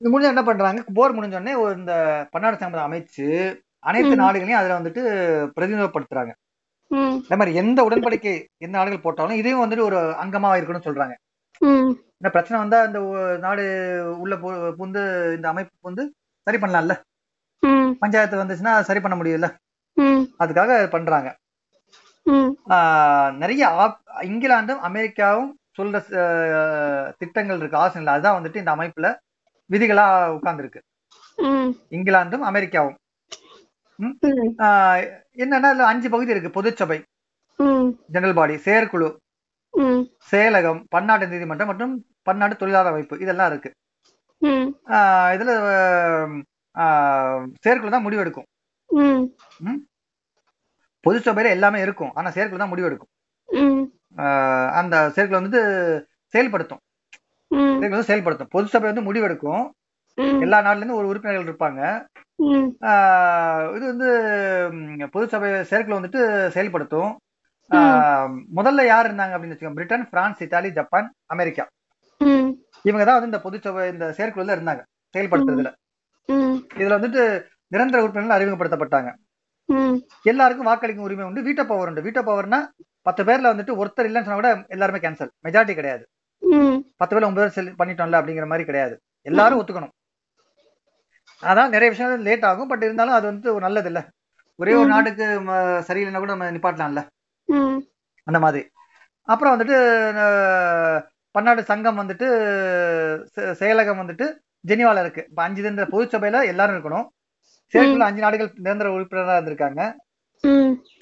[0.00, 0.80] இது முடிஞ்ச என்ன பண்றாங்க?
[0.96, 1.94] போர் முடிஞ்ச உடனே ஒரு இந்த
[2.32, 3.26] பன்னாட்டு சங்கத்தை அமைச்சு
[3.80, 4.14] அனைத்து.
[4.22, 5.02] நாடுகளையும் அதுல வந்துட்டு
[5.56, 6.32] பிரதிநிதித்துவப்படுத்துறாங்க.
[6.90, 11.14] அதே மாதிரி எந்த உடன்படிக்கை எந்த நாடுகள் போட்டாலும் இதையும் வந்துட்டு ஒரு அங்கமா இருக்கணும்னு சொல்றாங்க.
[12.20, 13.00] இந்த பிரச்சனை வந்தா இந்த
[13.38, 13.64] நாடு
[14.18, 14.34] உள்ள
[14.78, 15.02] புந்து
[15.36, 16.04] இந்த அமைப்பு வந்து
[16.46, 16.94] சரி பண்ணலாம்ல?
[18.02, 19.48] பஞ்சாயத்து வந்துச்சுன்னா சரி பண்ண முடியுதுல்ல
[19.96, 21.28] ம், அதுக்காக பண்றாங்க.
[23.42, 23.62] நிறைய
[24.30, 25.96] இங்கிலாந்தும் அமெரிக்காவும் சொல்ற
[27.18, 28.14] திட்டங்கள் இருக்கு ஆசனங்கள்.
[28.14, 29.08] அதுதான் வந்துட்டு இந்த அமைப்புல
[29.70, 30.80] விதிகளா உட்கார்ந்துருக்கு.
[31.96, 32.96] இங்கிலாந்தும் அமெரிக்காவும்.
[35.42, 36.56] என்னன்னா இதுல அஞ்சு பகுதி இருக்கு.
[36.58, 36.98] பொதுச்சபை
[38.14, 39.08] ஜெனரல் பாடி செயற்குழு
[40.30, 41.94] செயலகம் பன்னாட்டு நீதிமன்றம் மற்றும்
[42.28, 43.14] பன்னாட்டு தொழிலாளர் அமைப்பு.
[43.24, 43.70] இதெல்லாம் இருக்கு.
[45.36, 45.50] இதுல
[47.64, 48.48] செயற்குழு தான் முடிவெடுக்கும்.
[49.68, 49.80] ம்,
[51.06, 52.12] பொதுச்சபையில எல்லாமே இருக்கும்.
[52.18, 53.10] ஆனா செயற்குழு தான் முடிவெடுக்கும்.
[54.80, 55.62] அந்த செயற்குழு வந்துட்டு
[56.34, 56.82] செயல்படுத்தும்.
[57.50, 58.52] செயற்குழு வந்து செயல்படுத்தும்.
[58.54, 59.64] பொதுச்சபை வந்து முடிவெடுக்கும்.
[60.44, 61.80] எல்லா நாட்டுல இருந்து ஒரு உறுப்பினர்கள் இருப்பாங்க.
[63.76, 64.08] இது வந்து
[65.14, 66.20] பொதுச்சபை செயற்குழு வந்துட்டு
[66.56, 67.10] செயல்படுத்தும்.
[68.58, 69.78] முதல்ல யார் இருந்தாங்க அப்படின்னு வச்சுக்கோங்க.
[69.78, 71.64] Britain France Italy Japan America.
[72.88, 74.82] இவங்க தான் வந்து இந்த பொதுச்சபை இந்த செயற்குழுல இருந்தாங்க.
[75.14, 75.70] செயல்படுத்துறதுல.
[76.80, 77.22] இதுல வந்துட்டு
[77.74, 79.10] நிரந்தர உறுப்பினர்கள் அறிமுகப்படுத்தப்பட்டாங்க.
[80.30, 81.46] எல்லாருக்கும் வாக்களிக்கும் உரிமை உண்டு.
[81.48, 82.04] வீட்டோ பவர் உண்டு.
[82.06, 82.60] வீட்டோ பவர்னா
[83.08, 86.04] பத்து பேர்ல வந்துட்டு ஒருத்தர் இல்லைன்னு சொன்னா கூட எல்லாருமே கேன்சல் மெஜாரிட்டி கிடையாது.
[87.00, 88.94] பத்து பேர்ல ஒன்பது பேர் பண்ணிட்டோம்ல அப்படிங்கிற மாதிரி கிடையாது.
[89.30, 89.92] எல்லாரும் ஒத்துக்கணும்.
[91.42, 92.68] அதான் நிறைய விஷயம் லேட் ஆகும்.
[92.68, 94.00] பட் இருந்தாலும் அது வந்து ஒரு நல்லது இல்ல
[94.56, 94.86] ஒரே ஒரு.
[94.86, 95.24] நாட்டுக்கு
[95.88, 97.00] சரியில்லைன்னா கூட நம்ம நிப்பாட்டலாம்ல.
[98.24, 98.62] அந்த மாதிரி.
[99.28, 99.76] அப்புறம் வந்துட்டு
[101.30, 102.26] பன்னாட்டு சங்கம் வந்துட்டு
[103.60, 104.26] செயலகம் வந்துட்டு
[104.68, 105.26] ஜெனிவால இருக்கு.
[105.28, 107.06] இப்ப அஞ்சு இந்த பொதுச்சபையில எல்லாரும் இருக்கணும்.
[107.72, 109.82] செயற்குள்ள அஞ்சு நாடுகள் நிரந்தர உறுப்பினராக இருந்திருக்காங்க.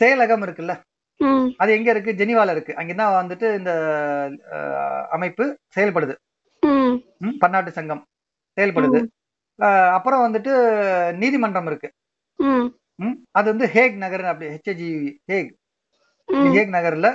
[0.00, 0.72] செயலகம் இருக்குல்ல.
[1.56, 2.12] அது எங்க இருக்கு?
[2.24, 2.72] ஜெனிவால இருக்கு.
[2.76, 3.72] அங்கதான் வந்துட்டு இந்த
[5.10, 5.44] அமைப்பு
[5.76, 6.14] செயல்படுது.
[7.38, 8.04] பன்னாட்டு சங்கம்
[8.56, 9.00] செயல்படுது.
[9.96, 10.52] அப்புறம் வந்துட்டு
[11.20, 11.88] நீதிமன்றம் இருக்கு.
[13.38, 14.88] அது வந்து ஹேக் நகர் அப்படி ஹெச்ஏஜி
[15.32, 15.52] ஹேக்.
[16.56, 17.08] ஹேக் நகர்ல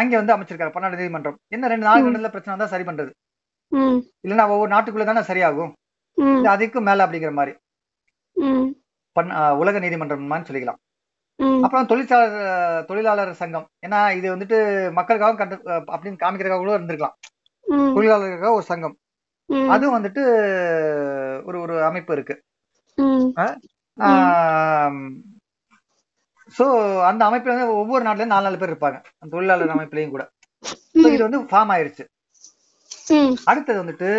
[0.00, 1.38] அங்க வந்து அமைச்சிருக்காரு பன்னாட்டு நீதிமன்றம்.
[1.54, 3.12] என்ன ரெண்டு நாலு கண்டத்துல பிரச்சனை வந்தா சரி பண்றது.
[4.24, 5.72] இல்லைன்னா ஒவ்வொரு நாட்டுக்குள்ள தானே சரியாகும்.
[6.52, 7.52] அதுக்கும் மேல அப்படிங்கிற மாதிரி.
[9.62, 10.80] உலக நீதிமன்றம் சொல்லிக்கலாம்.
[11.64, 13.66] அப்புறம் தொழிற்சாளர் தொழிலாளர் சங்கம்.
[13.86, 14.56] ஏன்னா இது வந்துட்டு
[14.98, 15.56] மக்களுக்காக கண்டு
[15.94, 17.16] அப்படின்னு காமிக்கிறதுக்காக கூட இருந்திருக்கலாம்.
[17.96, 18.96] தொழிலாளர்களுக்காக ஒரு சங்கம்.
[19.74, 20.22] அதுவும் வந்துட்டு
[21.44, 22.34] ஒரு ஒரு அமைப்பு இருக்கு.
[26.58, 26.66] சோ
[27.08, 28.98] அந்த அமைப்புல வந்து ஒவ்வொரு நாட்டுல நாலு நாலு பேர் இருப்பாங்க.
[29.18, 30.24] அந்த தொழிலாளர் அமைப்புலயும் கூட.
[30.92, 32.04] இது வந்து ஃபார்ம் ஆயிருச்சு.
[33.44, 34.10] அடுத்தது வந்துட்டு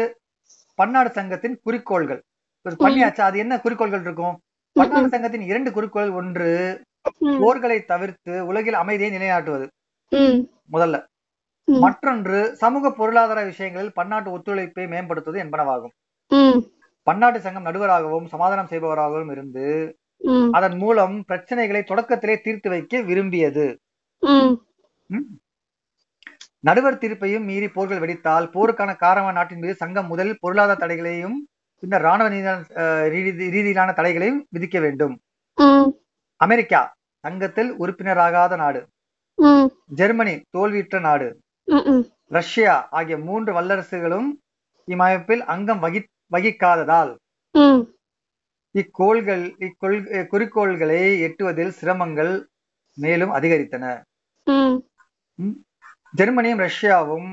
[0.75, 2.21] பன்னாடு சங்கத்தின் குறிக்கோள்கள்.
[2.65, 3.21] பண்ணியாச்சு?
[3.21, 4.35] அது என்ன குறிக்கோள்கள் இருக்கும்?
[4.73, 6.49] பன்னாடு சங்கத்தின் இரண்டு குறிக்கோள் ஒன்று
[7.43, 9.67] போர்களை தவிர்த்து உலகில் அமைதியை நிலைநாட்டுவது.
[10.71, 10.97] முதல்ல.
[11.79, 15.93] மற்றொன்று சமூக பொருளாதார விஷயங்களில் பன்னாட்டு ஒத்துழைப்பை மேம்படுத்துவது என்பனவாகும்.
[17.03, 19.67] பன்னாட்டு சங்கம் நடுவராகவும் சமாதானம் செய்பவராகவும் இருந்து
[20.51, 23.65] அதன் மூலம் பிரச்சனைகளை தொடக்கத்திலே தீர்த்து வைக்க விரும்பியது.
[26.67, 31.37] நடுவர் தீர்ப்பையும் மீறி போர்கள் வெடித்தால் போருக்கான காரணமான நாட்டின் மீது சங்கம் முதலில் பொருளாதார தடைகளையும்
[31.79, 32.29] பின்னர் ராணுவ
[33.13, 35.15] ரீதியிலான தடைகளையும் விதிக்க வேண்டும்.
[36.35, 36.81] அமெரிக்கா
[37.25, 38.81] சங்கத்தில் உறுப்பினராகாத நாடு.
[39.99, 41.27] ஜெர்மனி தோல்வியுற்ற நாடு.
[42.27, 44.29] ரஷ்யா ஆகிய மூன்று வல்லரசுகளும்
[44.87, 45.99] இம்மமைப்பில் அங்கம் வகி
[46.33, 47.11] வகிக்காததால்
[48.75, 49.97] இக்கோள்கள் இக்கொள்
[50.31, 52.33] குறிக்கோள்களை எட்டுவதில் சிரமங்கள்
[52.97, 53.85] மேலும் அதிகரித்தன.
[56.17, 57.29] ஜெர்மனியும் ரஷ்யாவும்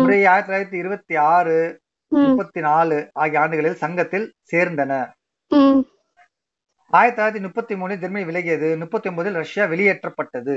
[0.00, 1.56] முறையே ஆயிரத்தி தொள்ளாயிரத்தி இருபத்தி ஆறு
[2.08, 4.92] முப்பத்தி நாலு ஆகிய ஆண்டுகளில் சங்கத்தில் சேர்ந்தன.
[6.90, 8.68] ஆயிரத்தி தொள்ளாயிரத்தி முப்பத்தி மூணில் ஜெர்மனி விலகியது.
[8.78, 10.56] முப்பத்தி ஒன்பதில் ரஷ்யா வெளியேற்றப்பட்டது.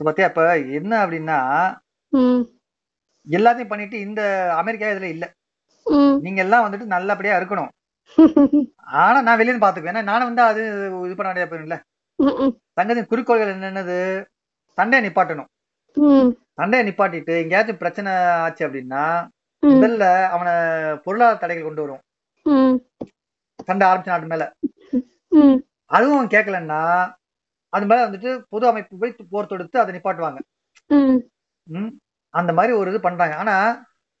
[0.00, 0.42] பாத்தியா இப்ப
[0.78, 1.38] என்ன அப்படின்னா
[3.26, 4.20] எல்லாத்தையும் பண்ணிட்டு இந்த
[4.60, 5.24] அமெரிக்கா இதுல இல்ல.
[6.24, 7.70] நீங்க எல்லாம் வந்துட்டு நல்லபடியா இருக்கணும்.
[9.02, 9.92] ஆனா நான் வெளியே பாத்துக்குவேன்.
[9.92, 10.60] ஏன்னா நானும் வந்து அது
[11.06, 11.76] இது பண்ண வேண்டிய போயிரும்ல.
[12.78, 13.96] சங்கத்தின் குறிக்கோள்கள் என்னென்னது?
[14.78, 15.48] சண்டையை நிப்பாட்டணும்.
[16.58, 18.12] சண்டையை நிப்பாட்டிட்டு எங்கேயாச்சும் பிரச்சனை
[18.44, 19.02] ஆச்சு அப்படின்னா
[19.62, 20.52] முதல்ல அவனை
[21.04, 22.02] பொருளாதார தடைகள் கொண்டு வரும்.
[23.68, 24.44] சண்டை ஆரம்பிச்ச நாட்டு மேல.
[25.90, 26.82] அதுவும் கேட்கலன்னா
[27.72, 30.38] அது மேல வந்துட்டு பொது அமைப்பு போய் போர் தொடுத்து அதை நிப்பாட்டுவாங்க.
[32.34, 33.34] அந்த மாதிரி ஒரு இது பண்றாங்க.
[33.36, 33.54] ஆனா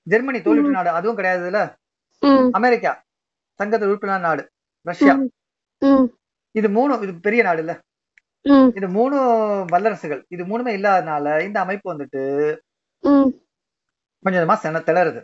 [0.06, 1.60] ஜெர்மனி தோல்வியுற்ற நாடு அதுவும் கிடையாதுல்ல
[2.22, 2.48] ம்.
[2.52, 2.92] அமெரிக்கா
[3.60, 4.42] சங்கத்தில் உறுப்பினர் நாடு
[4.86, 5.14] ரஷ்யா.
[6.54, 7.72] இது மூணு இது பெரிய நாடு இல்ல?
[8.76, 9.16] இது மூணு
[9.72, 10.22] வல்லரசுகள்.
[10.28, 12.22] இது மூணுமே இல்லாதனால இந்த அமைப்பு வந்துட்டு
[14.24, 15.20] கொஞ்சம் கொஞ்சமா சென திளறுது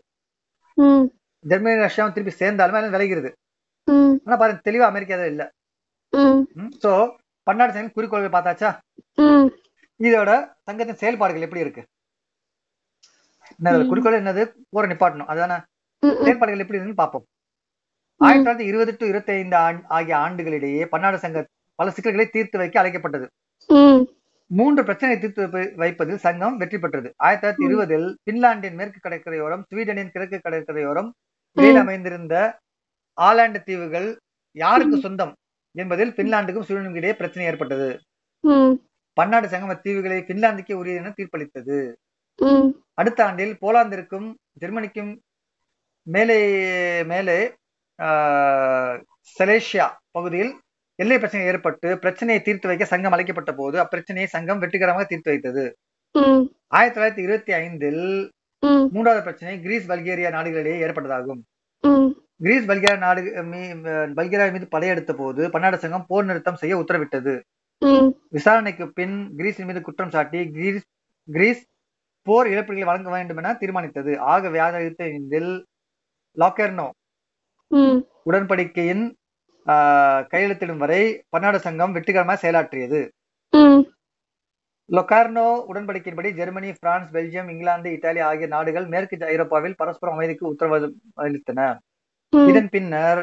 [0.79, 1.07] ம்.
[1.45, 3.31] ஜெர்மனி ரஷ்யாவும் திருப்பி சேர்ந்தாலுமே விளைகிறது
[4.27, 5.45] ஆனா பாருங்க தெளிவா அமெரிக்கா இல்ல.
[6.83, 6.91] சோ
[7.45, 8.79] பன்னாட்டு சங்கம் குறிக்கோள்கள் பார்த்தாச்சா?
[9.99, 11.85] இதோட சங்கத்தின் செயல்பாடுகள் எப்படி இருக்கு?
[13.65, 13.89] என்னது.
[13.89, 14.53] குறிக்கோள் என்னது?
[14.71, 15.29] போற நிப்பாட்டணும்.
[15.29, 15.63] அதான
[16.01, 17.25] ம் செயல்பாடுகள் எப்படி இருக்குன்னு பார்ப்போம்.
[18.17, 19.57] ஆயிரத்தி தொள்ளாயிரத்தி இருபது டு இருபத்தி ஐந்து
[19.89, 23.29] ஆகிய ஆண்டுகளிடையே பன்னாட்டு சங்க பல சிக்கல்களை தீர்த்து வைக்க அழைக்கப்பட்டது.
[24.47, 27.15] மூன்று பிரச்சனை தீர்த்து வைப்ப- வைப்பதில் சங்கம் வெற்றி பெற்றது.
[27.17, 31.13] ஆயிரத்தி தொள்ளாயிரத்தி இருபதில் பின்லாந்தின் மேற்கு கடற்கரையோரம் ஸ்வீடனின் கிழக்கு கடற்கரையோரம்
[31.53, 32.59] இடையில் அமைந்திருந்த
[33.21, 34.19] ஆலாண்டு தீவுகள்
[34.53, 35.35] யாருக்கு சொந்தம்?
[35.75, 37.89] என்பதில் பின்லாந்துக்கும் ஸ்வீடனுக்கும் இடையே பிரச்சனை ஏற்பட்டது.
[39.17, 41.79] பன்னாட்டு சங்கம் அத்தீவுகளை பின்லாந்துக்கே உரியது என தீர்ப்பளித்தது.
[42.95, 45.13] அடுத்த ஆண்டில் போலாந்திற்கும் ஜெர்மனிக்கும்
[46.07, 46.39] மேலே
[47.05, 47.39] மேலே
[47.99, 48.95] ஆஹ்,
[49.37, 50.53] செலேசியா பகுதியில்
[50.99, 55.65] எல்லை பிரச்சனை ஏற்பட்டு பிரச்சனையை தீர்த்து வைக்க சங்கம் அழைக்கப்பட்ட போது அப்பிரச்சனையை சங்கம் வெற்றிகரமாக தீர்த்து வைத்தது.
[56.69, 58.03] ஆயிரத்தி தொள்ளாயிரத்தி இருபத்தி ஐந்தில்
[58.93, 61.41] மூன்றாவது பிரச்சனை கிரீஸ் பல்கேரியா நாடுகளிடையே ஏற்பட்டதாகும்.
[62.41, 63.75] கிரீஸ் பல்கேரியா நாடு மீ-
[64.17, 67.35] பல்கேரியா மீது படையெடுத்த போது பன்னாட்டு சங்கம் போர் நிறுத்தம் செய்ய உத்தரவிட்டது.
[68.33, 70.85] விசாரணைக்கு பின் கிரீஸின் மீது குற்றம் சாட்டி கிரீஸ்
[71.29, 71.63] கிரீஸ்
[72.27, 74.13] போர் இழப்பீடுகளை வழங்க வேண்டும் என தீர்மானித்தது.
[74.27, 75.51] ஆகவே ஆயிரத்தி ஐந்தில்
[76.37, 76.89] லாக்கர்னோ
[78.27, 79.05] உடன்படிக்கையின்
[79.67, 83.01] ஆஹ், கையெழுத்திடும் வரை பன்னாடு சங்கம் வெற்றிகரமாக செயலாற்றியது.
[84.91, 91.61] Locarno உடன்படிக்கையின்படி Germany France Belgium England Italy ஆகிய நாடுகள் மேற்கு ஐரோப்பாவில் பரஸ்பரம் அமைதிக்கு உத்தரவாதம் அளித்தன.
[92.51, 93.21] இதன் பின்னர்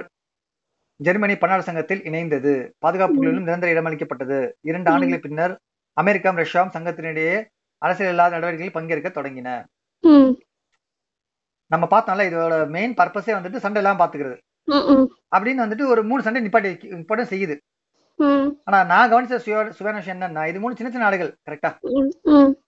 [1.06, 2.54] ஜெர்மனி பன்னாடு சங்கத்தில் இணைந்தது.
[2.86, 4.39] பாதுகாப்புகளிலும் நிரந்தர இடமளிக்கப்பட்டது.
[4.69, 5.54] இரண்டு ஆண்டுகளுக்கு பின்னர்
[6.02, 7.38] அமெரிக்காவும் ரஷ்யாவும் சங்கத்தினிடையே
[7.82, 9.50] அரசியல் இல்லாத நடவடிக்கைகளில் பங்கேற்க தொடங்கின.
[11.74, 14.38] நம்ம பார்த்தோம்ல இதோட மெயின் பர்பஸே வந்துட்டு சண்டை எல்லாம் பாத்துக்கிறது
[15.36, 17.56] அப்படின்னு வந்துட்டு ஒரு மூணு சண்டை நிப்பாட்டி நிப்பாட்டம் செய்யுது.
[18.67, 19.62] ஆனா நான் கவனிச்ச சுய
[20.00, 21.69] விஷயம் என்னன்னா இது மூணு சின்ன சின்ன நாடுகள் கரெக்டா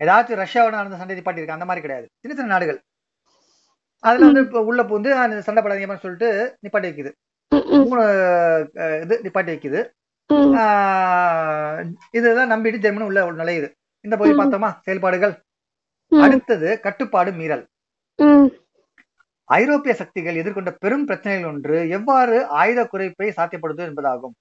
[0.03, 2.07] ஏதாச்சும் ரஷ்யாவோட நடந்த சண்டை நிப்பாட்டி இருக்கு அந்த மாதிரி கிடையாது.
[2.21, 2.79] சின்ன சின்ன நாடுகள்.
[4.03, 5.09] அதுல வந்து இப்ப உள்ள பூந்து
[5.47, 6.29] சண்டை படாதீங்கன்னு சொல்லிட்டு
[6.63, 7.11] நிப்பாட்டி வைக்குது.
[7.83, 8.03] மூணு
[9.03, 9.81] இது நிப்பாட்டி வைக்குது.
[12.11, 13.67] இதெல்லாம் நம்பிட்டு ஜெர்மனி உள்ள நுழையுது.
[14.05, 14.39] இந்த ம்.
[14.39, 14.69] பார்த்தோமா?
[14.85, 15.35] செயல்பாடுகள்.
[16.11, 17.63] அடுத்தது கட்டுப்பாடு மீறல்.
[19.49, 24.35] ஐரோப்பிய சக்திகள் எதிர்கொண்ட பெரும் பிரச்சனைகள் ஒன்று எவ்வாறு ஆயுத குறைப்பை சாத்தியப்படுத்துவது என்பதாகும்.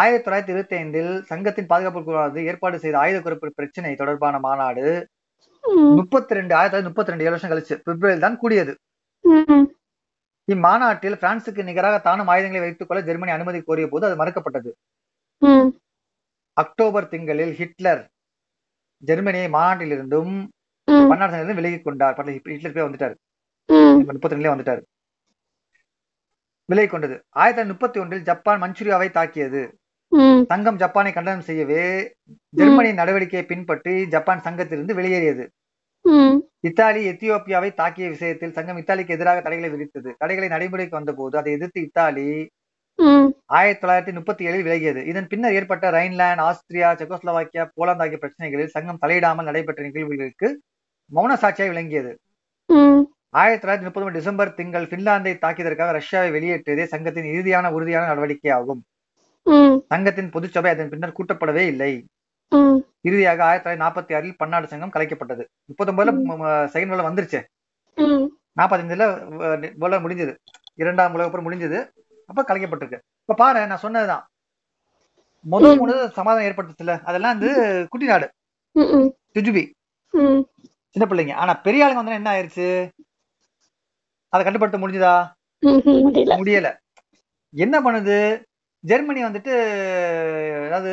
[0.00, 4.84] ஆயிரத்தி தொள்ளாயிரத்தி இருபத்தி ஐந்தில் சங்கத்தின் பாதுகாப்பு குழுவானது ஏற்பாடு செய்த ஆயுத குறைப்பு பிரச்சனை தொடர்பான மாநாடு
[5.98, 8.72] முப்பத்தி ரெண்டு ஆயிரத்தி தொள்ளாயிரத்தி முப்பத்தி ரெண்டு ஏழு வருஷம் கழிச்சு பிப்ரவரியில் தான் கூடியது.
[10.54, 14.70] இம்மாநாட்டில் பிரான்சுக்கு நிகராக தானும் ஆயுதங்களை வைத்துக் கொள்ள ஜெர்மனி அனுமதி கோரிய போது அது மறுக்கப்பட்டது.
[16.62, 18.02] அக்டோபர் திங்களில் ஹிட்லர்
[19.08, 20.34] ஜெர்மனியை மாநாட்டிலிருந்தும்
[21.10, 22.20] பன்னாட்டு விலகிக் கொண்டார்.
[22.36, 23.16] ஹிட்லர் போய் வந்துட்டார்.
[24.12, 24.82] முப்பத்தி ரெண்டுல வந்துட்டார்.
[26.70, 27.16] விலகிக் கொண்டது.
[27.40, 29.62] ஆயிரத்தி தொள்ளாயிரத்தி முப்பத்தி ஒன்றில் ஜப்பான் மஞ்சூரியாவை தாக்கியது.
[30.50, 31.84] சங்கம் ஜப்பானை கண்டனம் செய்யவே
[32.58, 35.44] ஜெர்மனி நடவடிக்கையை பின்பற்றி ஜப்பான் சங்கத்திலிருந்து வெளியேறியது.
[36.68, 40.10] இத்தாலி எத்தியோப்பியாவை தாக்கிய விஷயத்தில் சங்கம் இத்தாலிக்கு எதிராக தடைகளை விதித்தது.
[40.22, 42.28] தடைகளை நடைமுறைக்கு வந்தபோது அதை எதிர்த்து இத்தாலி
[43.58, 45.00] ஆயிரத்தி தொள்ளாயிரத்தி முப்பத்தி ஏழில் விலகியது.
[45.10, 50.48] இதன் பின்னர் ஏற்பட்ட ரைன்லாந்து ஆஸ்திரியா செக்கோஸ்லோவாக்கியா போலாந்து ஆகிய பிரச்சனைகளில் சங்கம் தலையிடாமல் நடைபெற்ற நிகழ்வுகளுக்கு
[51.16, 52.12] மௌன சாட்சியாக விளங்கியது.
[53.40, 58.82] ஆயிரத்தி தொள்ளாயிரத்தி முப்பது டிசம்பர் திங்கள் பின்லாந்தை தாக்கியதற்காக ரஷ்யாவை வெளியேற்றியதே சங்கத்தின் இறுதியான உறுதியான நடவடிக்கையாகும்.
[59.88, 62.04] சங்கத்தின் பொதுச்சபை அதன் பின்னர் கூட்டப்படவே இல்லை.
[63.00, 65.44] இறுதியாக ஆயிரத்தி தொள்ளாயிரத்தி நாற்பத்தி ஆறில் பன்னாடு சங்கம் கலைக்கப்பட்டது.
[65.66, 66.12] முப்பத்தொன்பதுல
[66.72, 67.40] செகண்ட் வேர்ல்ட் வந்துருச்சு.
[68.56, 69.26] நாற்பத்தஞ்சுல
[69.76, 70.36] வேர்ல்ட் முடிஞ்சது.
[70.74, 71.88] இரண்டாம் உலக போர் முடிஞ்சது.
[72.26, 72.98] அப்ப கலைக்கப்பட்டிருக்கு.
[73.20, 74.26] இப்ப பாரு நான் சொன்னதுதான்.
[75.40, 75.76] முதல்.
[75.76, 78.32] மூணு சமாதானம் ஏற்பட்டுச்சுல அதெல்லாம் வந்து குட்டி நாடு.
[78.72, 79.14] ம் ம்.
[79.34, 79.70] துஜுபி.
[80.88, 81.32] சின்ன பிள்ளைங்க.
[81.32, 82.90] ஆனா பெரிய ஆளுங்க வந்தா என்ன ஆயிருச்சு?
[84.28, 85.34] அதை கட்டுப்படுத்த முடிஞ்சதா?
[86.42, 86.76] முடியல.
[87.50, 88.42] என்ன பண்ணுது?
[88.84, 89.52] ஜெர்மனி வந்துட்டு
[90.68, 90.92] அதாவது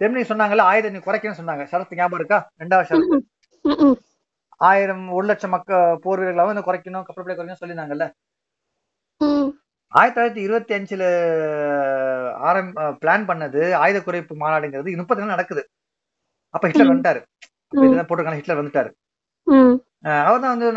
[0.00, 1.64] ஜெர்மனி சொன்னாங்கல்ல ஆயுத நீ குறைக்கணும்னு சொன்னாங்க.
[1.72, 2.38] ஷரத்து ஞாபகம் இருக்கா?
[2.62, 3.18] ரெண்டாவது ஷரத்து.
[4.68, 8.06] ஆயிரம் ஒரு லட்சம் மக்க போர் வீரர்களாவும் இன்னும் குறைக்கணும் கப்பல் குறைக்கணும் சொல்லியிருந்தாங்கல்ல.
[9.92, 11.04] ஆயிரத்தி தொள்ளாயிரத்தி இருபத்தி அஞ்சுல
[12.48, 12.70] ஆரம்
[13.02, 15.62] பிளான் பண்ணது ஆயுத குறைப்பு மாநாடுங்கிறது முப்பத்தி நாள் நடக்குது.
[16.54, 16.92] அப்ப ஹிட்லர்.
[16.92, 17.20] வந்துட்டாரு.
[18.08, 18.90] போட்டிருக்காங்க ஹிட்லர் வந்துட்டாரு.
[20.28, 20.68] அவர் தான் வந்து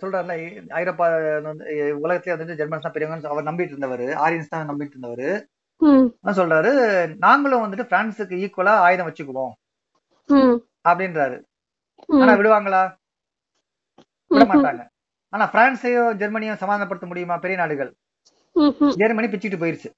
[0.00, 0.34] சொல்றாருல
[0.80, 1.06] ஐரோப்பா
[1.48, 1.64] வந்து
[2.04, 5.28] உலகத்திலே வந்து ஜெர்மன்ஸ் தான் பெரியவங்க அவர் நம்பிட்டு இருந்தவர் ஆரியன்ஸ் தான் நம்பிட்டு இருந்தவர்.
[6.24, 7.14] சொல்றாரு?
[7.16, 9.50] நாங்களும் வந்துட்டு பிரான்ஸுக்கு ஈக்குவலா ஆயுதம் வச்சுக்குவோம்.
[10.88, 11.42] அப்படின்றாரு.
[12.06, 12.96] ஆனா விடுவாங்களா?
[14.26, 14.88] விட மாட்டாங்க.
[15.28, 17.36] ஆனா பிரான்ஸையும் ஜெர்மனியும் சமாதானப்படுத்த முடியுமா?
[17.36, 17.94] பெரிய நாடுகள்.
[18.94, 19.92] ஜெர்மனி பிச்சுட்டு போயிருச்சு.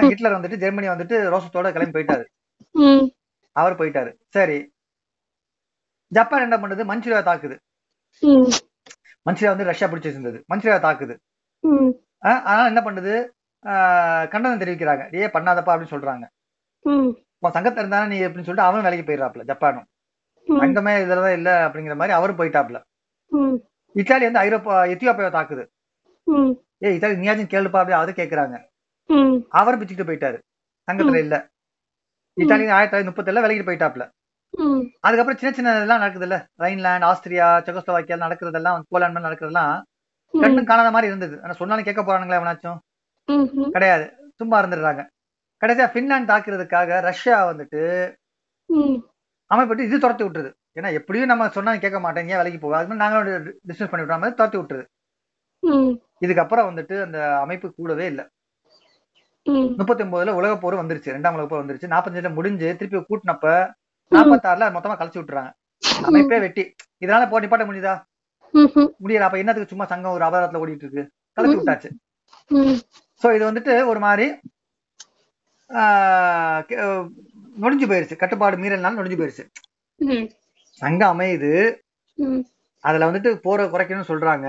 [0.00, 2.24] ஹிட்லர் வந்துட்டு ஜெர்மனி வந்துட்டு ரோசத்தோட கிளம்பி போயிட்டாரு.
[3.52, 4.14] அவர் போயிட்டாரு.
[4.28, 4.72] சரி.
[6.08, 6.86] ஜப்பான் என்ன பண்ணுது?
[6.88, 7.58] மஞ்சூரியா தாக்குது.
[8.20, 8.50] ம்.
[9.30, 10.42] மன்சிலியா வந்து ரஷ்யா பிடிச்சி வச்சிருந்தது.
[10.54, 11.16] மன்சிலியா தாக்குது.
[12.18, 13.28] அதனால என்ன பண்ணுது?
[13.62, 15.14] கண்டனம் தெரிவிக்கிறாங்க.
[15.14, 16.24] ஏ பண்ணாதப்பா அப்படின்னு சொல்றாங்க.
[17.38, 19.86] உன் சங்கத்துல இருந்தானே நீ அப்படின்னு சொல்லிட்டு அவனும் வேலைக்கு போயிடுறாப்ல ஜப்பானும்.
[20.48, 20.60] ம்.
[20.60, 22.78] அங்கமே இதெல்லாம் இல்ல அப்படிங்கிற மாதிரி அவரும் போயிட்டாப்ல
[23.94, 25.64] இத்தாலி வந்து ஐரோப்பா எத்தியோப்பியாவை தாக்குது.
[26.84, 28.56] ஏ இத்தாலி நீயாச்சும் கேளுப்பா அப்படி அதை கேக்குறாங்க.
[29.50, 30.38] அவரும் பிச்சுட்டு போயிட்டாரு.
[30.88, 31.36] சங்கத்துல இல்ல.
[32.34, 34.04] இத்தாலி ஆயிரத்தி தொள்ளாயிரத்தி முப்பத்தேழுல விலகிட்டு போயிட்டாப்ல
[35.00, 36.36] அதுக்கப்புறம் சின்ன சின்ன இதெல்லாம் நடக்குதுல்ல.
[36.62, 39.82] ரைன்லாண்ட் ஆஸ்திரியா செகோஸ்லோவாக்கியா நடக்கிறதெல்லாம் போலாண்ட் நடக்கிறதெல்லாம்
[40.34, 41.42] கண்ணும் காணாத மாதிரி இருந்தது.
[41.42, 42.78] ஆனா சொன்னாலும் கேட்க போறானுங்களா எவனாச்சும்.
[43.74, 44.06] கிடையாது.
[44.34, 45.02] சும்மா இருந்துடுறாங்க.
[45.60, 47.80] கடைசியா பின்லாந்து தாக்குறதுக்காக ரஷ்யா வந்துட்டு
[49.54, 50.50] அமைப்பட்டு இது துரத்தி விட்டுருது.
[50.78, 54.16] ஏன்னா எப்படியும் நம்ம சொன்னா கேட்க மாட்டேங்க ஏன் வேலைக்கு போக அது மாதிரி நாங்களும் டிஸ்கஸ் பண்ணி விட்ற
[54.22, 54.86] மாதிரி துரத்தி விட்டுருது.
[56.24, 58.24] இதுக்கப்புறம் வந்துட்டு அந்த அமைப்பு கூடவே இல்லை.
[59.78, 61.12] முப்பத்தி ஒன்பதுல உலக போர் வந்துருச்சு.
[61.16, 61.92] ரெண்டாம் உலக போர் வந்துருச்சு.
[61.94, 63.46] நாற்பத்தஞ்சுல முடிஞ்சு திருப்பி கூட்டினப்ப
[64.14, 65.50] நாற்பத்தாறுல மொத்தமா கழிச்சு விட்டுறாங்க.
[66.08, 66.64] அமைப்பே வெட்டி.
[67.04, 67.94] இதனால போ நிப்பாட்ட முடியுதா?
[69.04, 69.26] முடியல.
[69.28, 71.02] அப்ப என்னத்துக்கு சும்மா சங்கம் ஒரு அபராதத்துல ஓடிட்டு இருக்கு?
[71.36, 71.90] கழிச்சு விட்டாச்சு.
[73.22, 74.26] சோ இது வந்துட்டு ஒரு மாதிரி
[77.62, 78.16] நொடிஞ்சு போயிருச்சு.
[78.20, 79.44] கட்டுப்பாடு மீறல்னால நொடிஞ்சு போயிருச்சு.
[80.82, 81.52] சங்கம் அமையுது.
[82.84, 84.46] அதுல வந்துட்டு போரை குறைக்கணும்னு சொல்றாங்க.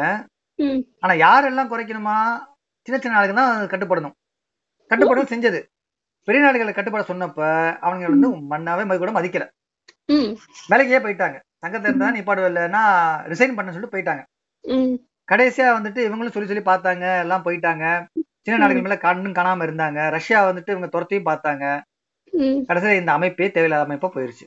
[1.04, 2.18] ஆனா யாரெல்லாம் குறைக்கணுமா?
[2.86, 4.16] சின்ன சின்ன நாடுகள் தான் கட்டுப்படணும்.
[4.92, 5.60] கட்டுப்படவும் செஞ்சது.
[6.28, 7.42] பெரிய நாடுகளை கட்டுப்பட சொன்னப்ப
[7.86, 9.46] அவங்க வந்து மண்ணாவே மதி கூட மதிக்கல.
[10.72, 11.38] வேலைக்கே போயிட்டாங்க.
[11.64, 12.84] சங்கத்துல இருந்தா நீ பாடு இல்லைன்னா
[13.32, 14.24] ரிசைன் பண்ண சொல்லிட்டு போயிட்டாங்க.
[15.30, 18.06] கடைசியா வந்துட்டு இவங்களும் சொல்லி சொல்லி பார்த்தாங்க எல்லாம் போயிட்டாங்க.
[18.42, 20.10] சின்ன நாடுகள் மேல கண்ணும் காணாம இருந்தாங்க.
[20.10, 21.82] ரஷ்யா வந்துட்டு இவங்க துரத்தையும் பார்த்தாங்க.
[22.70, 24.46] கடைசியில இந்த அமைப்பே தேவையில்லாத அமைப்பா போயிருச்சு.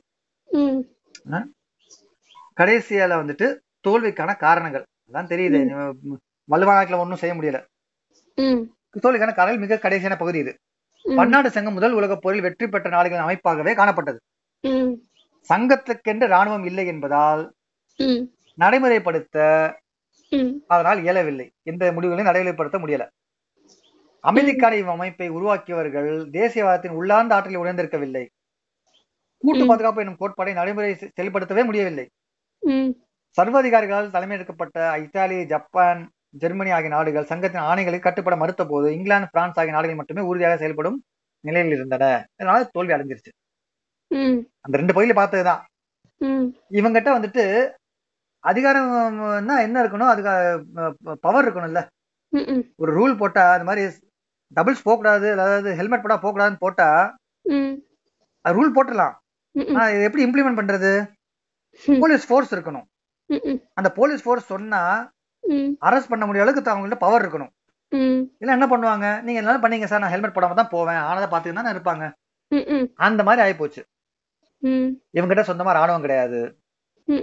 [2.56, 3.46] கடைசியால வந்துட்டு
[3.88, 4.84] தோல்விக்கான காரணங்கள்.
[5.12, 5.58] அதான் தெரியுது.
[6.50, 7.58] வலுவானாக்கில் ஒன்றும் செய்ய முடியல.
[9.00, 10.52] தோல்விக்கான காரணங்கள் மிக கடைசியான பகுதி இது.
[11.02, 11.14] ம்.
[11.14, 14.20] பன்னாட்டு சங்கம் முதல் உலகப் போரில் வெற்றி பெற்ற நாடுகளின் அமைப்பாகவே காணப்பட்டது.
[15.48, 17.42] சங்கத்துக்கென்று ராணுவம் இல்லை என்பதால்
[18.60, 19.36] நடைமுறைப்படுத்த
[20.66, 21.46] அதனால் இயலவில்லை.
[21.62, 23.04] எந்த முடிவுகளையும் நடைமுறைப்படுத்த முடியல.
[24.24, 28.24] அமைதிக்கான அமைப்பை உருவாக்கியவர்கள் தேசியவாதத்தின் உள்ளார்ந்த ஆற்றலில் உணர்ந்திருக்கவில்லை.
[29.42, 29.66] கூட்டு.
[29.66, 32.06] பாதுகாப்பு எனும் கோட்பாடை நடைமுறை செயல்படுத்தவே முடியவில்லை.
[33.36, 39.72] சர்வாதிகாரிகளால் தலைமையெடுக்கப்பட்ட இத்தாலி ஜப்பான் ஜெர்மனி ஆகிய நாடுகள் சங்கத்தின் ஆணைகளை கட்டுப்பட மறுத்த போது இங்கிலாந்து பிரான்ஸ் ஆகிய
[39.72, 41.04] நாடுகள் மட்டுமே உறுதியாக செயல்படும்
[41.44, 42.26] நிலையில் இருந்தன.
[42.36, 43.30] அதனால தோல்வி அடைஞ்சிருச்சு.
[44.60, 45.62] அந்த ரெண்டு பகுதியில பார்த்ததுதான்.
[46.70, 47.44] இவங்கிட்ட வந்துட்டு
[48.44, 50.12] அதிகாரம்னா என்ன இருக்கணும்?
[50.12, 50.32] அதுக்கு
[51.20, 51.82] பவர் இருக்கணும்ல.
[52.76, 53.82] ஒரு ரூல் போட்டா அது மாதிரி
[54.56, 56.88] டபுள்ஸ் போகக்கூடாது அதாவது ஹெல்மெட் போட்டா போகக்கூடாதுன்னு போட்டா
[57.44, 57.74] ம்.
[58.40, 59.14] அது ரூல் போட்டுடலாம்.
[59.72, 60.92] ஆனா இது எப்படி இம்ப்ளிமெண்ட் பண்றது.
[62.00, 62.86] போலீஸ் ஃபோர்ஸ் இருக்கணும்.
[63.74, 64.80] அந்த போலீஸ் ஃபோர்ஸ் சொன்னா
[65.88, 67.52] அரெஸ்ட் பண்ண முடிய அளவுக்கு அவங்கள்ட்ட பவர் இருக்கணும்.
[68.40, 69.06] இல்ல என்ன பண்ணுவாங்க?
[69.22, 71.00] நீங்க என்ன பண்ணீங்க சார் நான் ஹெல்மெட் போடாம தான் போவேன்.
[71.10, 72.04] ஆனதை பாத்துக்கிட்டு தான் இருப்பாங்க.
[72.94, 73.82] அந்த மாதிரி ஆயிப்போச்சு.
[74.58, 74.88] ம்.
[75.16, 76.40] இவங்ககிட்ட சொந்தமா ராணுவம் கிடையாது.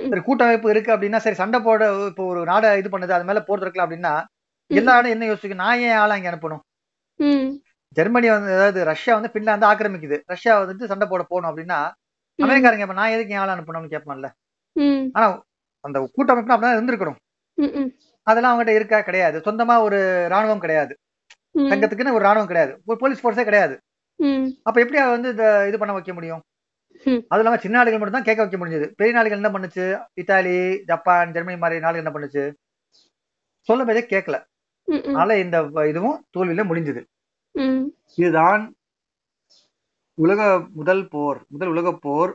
[0.10, 3.64] சரி கூட்டமைப்பு இருக்கு அப்படின்னா சரி சண்டை போட இப்போ ஒரு நாடை இது பண்ணுது அது மேல போர்
[3.66, 4.14] இருக்கலாம் அப்படின்னா
[4.72, 5.62] எல்லா நாடும் என்ன யோசிக்கும்?
[5.64, 6.64] நான் ஏன் ஆளா இங்க அனுப்பணும்?
[7.98, 10.18] ஜெர்மனி வந்து அதாவது ரஷ்யா வந்து பின்லாந்து ஆக்கிரமிக்குது.
[10.34, 11.80] ரஷ்யா வந்துட்டு சண்டை போட போகணும் அப்படின்னா
[12.40, 14.28] அமெரிக்காரங்க இப்ப நான் எதுக்கு ஆளா அனுப்பணும்னு கேட்பான்ல
[15.18, 15.28] ஆனா
[15.84, 17.18] அந்த கூட்டமைப்பு அப்படிதான் இருந்திருக்கணும்.
[18.28, 19.00] அதெல்லாம் அவங்ககிட்ட இருக்கா?
[19.08, 19.38] கிடையாது.
[19.48, 20.00] சொந்தமா ஒரு
[20.34, 20.94] ராணுவம் கிடையாது.
[21.60, 22.74] ம் சங்கத்துக்குன்னு ஒரு ராணுவம் கிடையாது.
[22.90, 23.76] ஒரு போலீஸ் ஃபோர்ஸே கிடையாது.
[24.68, 25.30] அப்ப எப்படி வந்து
[25.70, 26.42] இது பண்ண வைக்க முடியும்.
[27.32, 28.88] அது இல்லாம சின்ன நாடுகள் மட்டும் தான் கேட்க வைக்க முடிஞ்சது.
[29.00, 29.86] பெரிய நாடுகள் என்ன பண்ணுச்சு?
[30.22, 30.56] இத்தாலி
[30.90, 32.44] ஜப்பான் ஜெர்மனி மாதிரி நாடுகள் என்ன பண்ணுச்சு?
[33.70, 34.38] சொல்ல பேரே கேட்கல.
[35.08, 35.58] அதனால இந்த
[35.92, 37.02] இதுவும் தோல்வியில முடிஞ்சது.
[38.22, 38.62] இதுதான்
[40.24, 40.42] உலக
[40.80, 41.40] முதல் போர்.
[41.54, 42.32] முதல் உலக போர்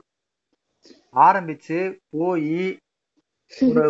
[1.27, 1.79] ஆரம்பிச்சு
[2.17, 2.55] போய்
[3.71, 3.83] ஒரு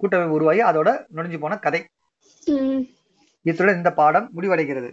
[0.00, 1.80] கூட்டமைப்பு உருவாகி அதோட நுழைஞ்சு போன கதை.
[3.48, 4.90] இத்துடன் இந்த பாடம் முடிவடைகிறது.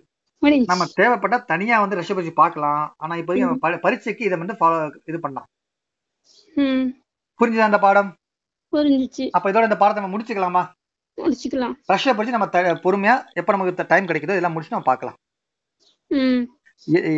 [0.71, 2.83] நம்ம தேவைப்பட்டா தனியா வந்து ரஷ்ய பற்றி பார்க்கலாம்.
[3.03, 4.77] ஆனா இப்போதைக்கு பரீட்சைக்கு இதை வந்து follow
[5.09, 5.47] இது பண்ணலாம்.
[7.39, 8.11] புரிஞ்சுதா அந்த பாடம்?
[8.73, 9.25] புரிஞ்சிச்சு.
[9.35, 10.63] அப்ப இதோட இந்த பாடத்தை நம்ம முடிச்சுக்கலாமா?
[11.17, 11.73] முடிச்சுக்கலாம்.
[11.93, 12.47] ரஷ்யா பற்றி நம்ம
[12.85, 15.17] பொறுமையா எப்ப நமக்கு டைம் கிடைக்குதோ இதெல்லாம் முடிச்சு நம்ம பார்க்கலாம்.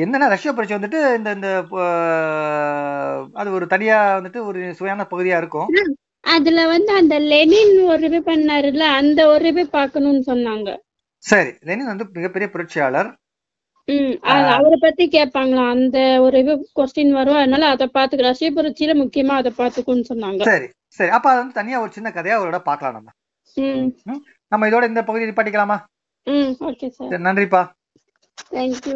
[0.03, 1.49] என்னன்னா ரஷ்யா பரீட்சை வந்துட்டு இந்த இந்த
[3.41, 5.67] அது ஒரு தனியா வந்துட்டு ஒரு சுவையான பகுதியா இருக்கும்.
[6.35, 10.69] அதுல வந்து அந்த லெனின் ஒரு இது பண்ணாருல்ல அந்த ஒரு இது பார்க்கணும்னு சொன்னாங்க.
[11.23, 13.09] சரி லெனின் வந்து மிகப்பெரிய புரட்சியாளர்.
[14.55, 17.39] அவரை பத்தி கேட்பாங்களாம் அந்த ஒரு இது கொஸ்டின் வரும்.
[17.41, 20.41] அதனால அதை பார்த்து ரஷ்ய புரட்சியில முக்கியமா அதை பார்த்துக்குன்னு சொன்னாங்க.
[20.49, 20.67] சரி
[20.97, 21.11] சரி.
[21.17, 23.09] அப்ப அது வந்து தனியா ஒரு சின்ன கதையா அவரோட பார்க்கலாம் நம்ம.
[24.51, 25.77] நம்ம இதோட இந்த பகுதியை படிக்கலாமா
[26.27, 27.09] ம் ஓகே சார்.
[27.11, 27.61] சரி, நன்றிப்பா.
[28.55, 28.95] தேங்க்யூ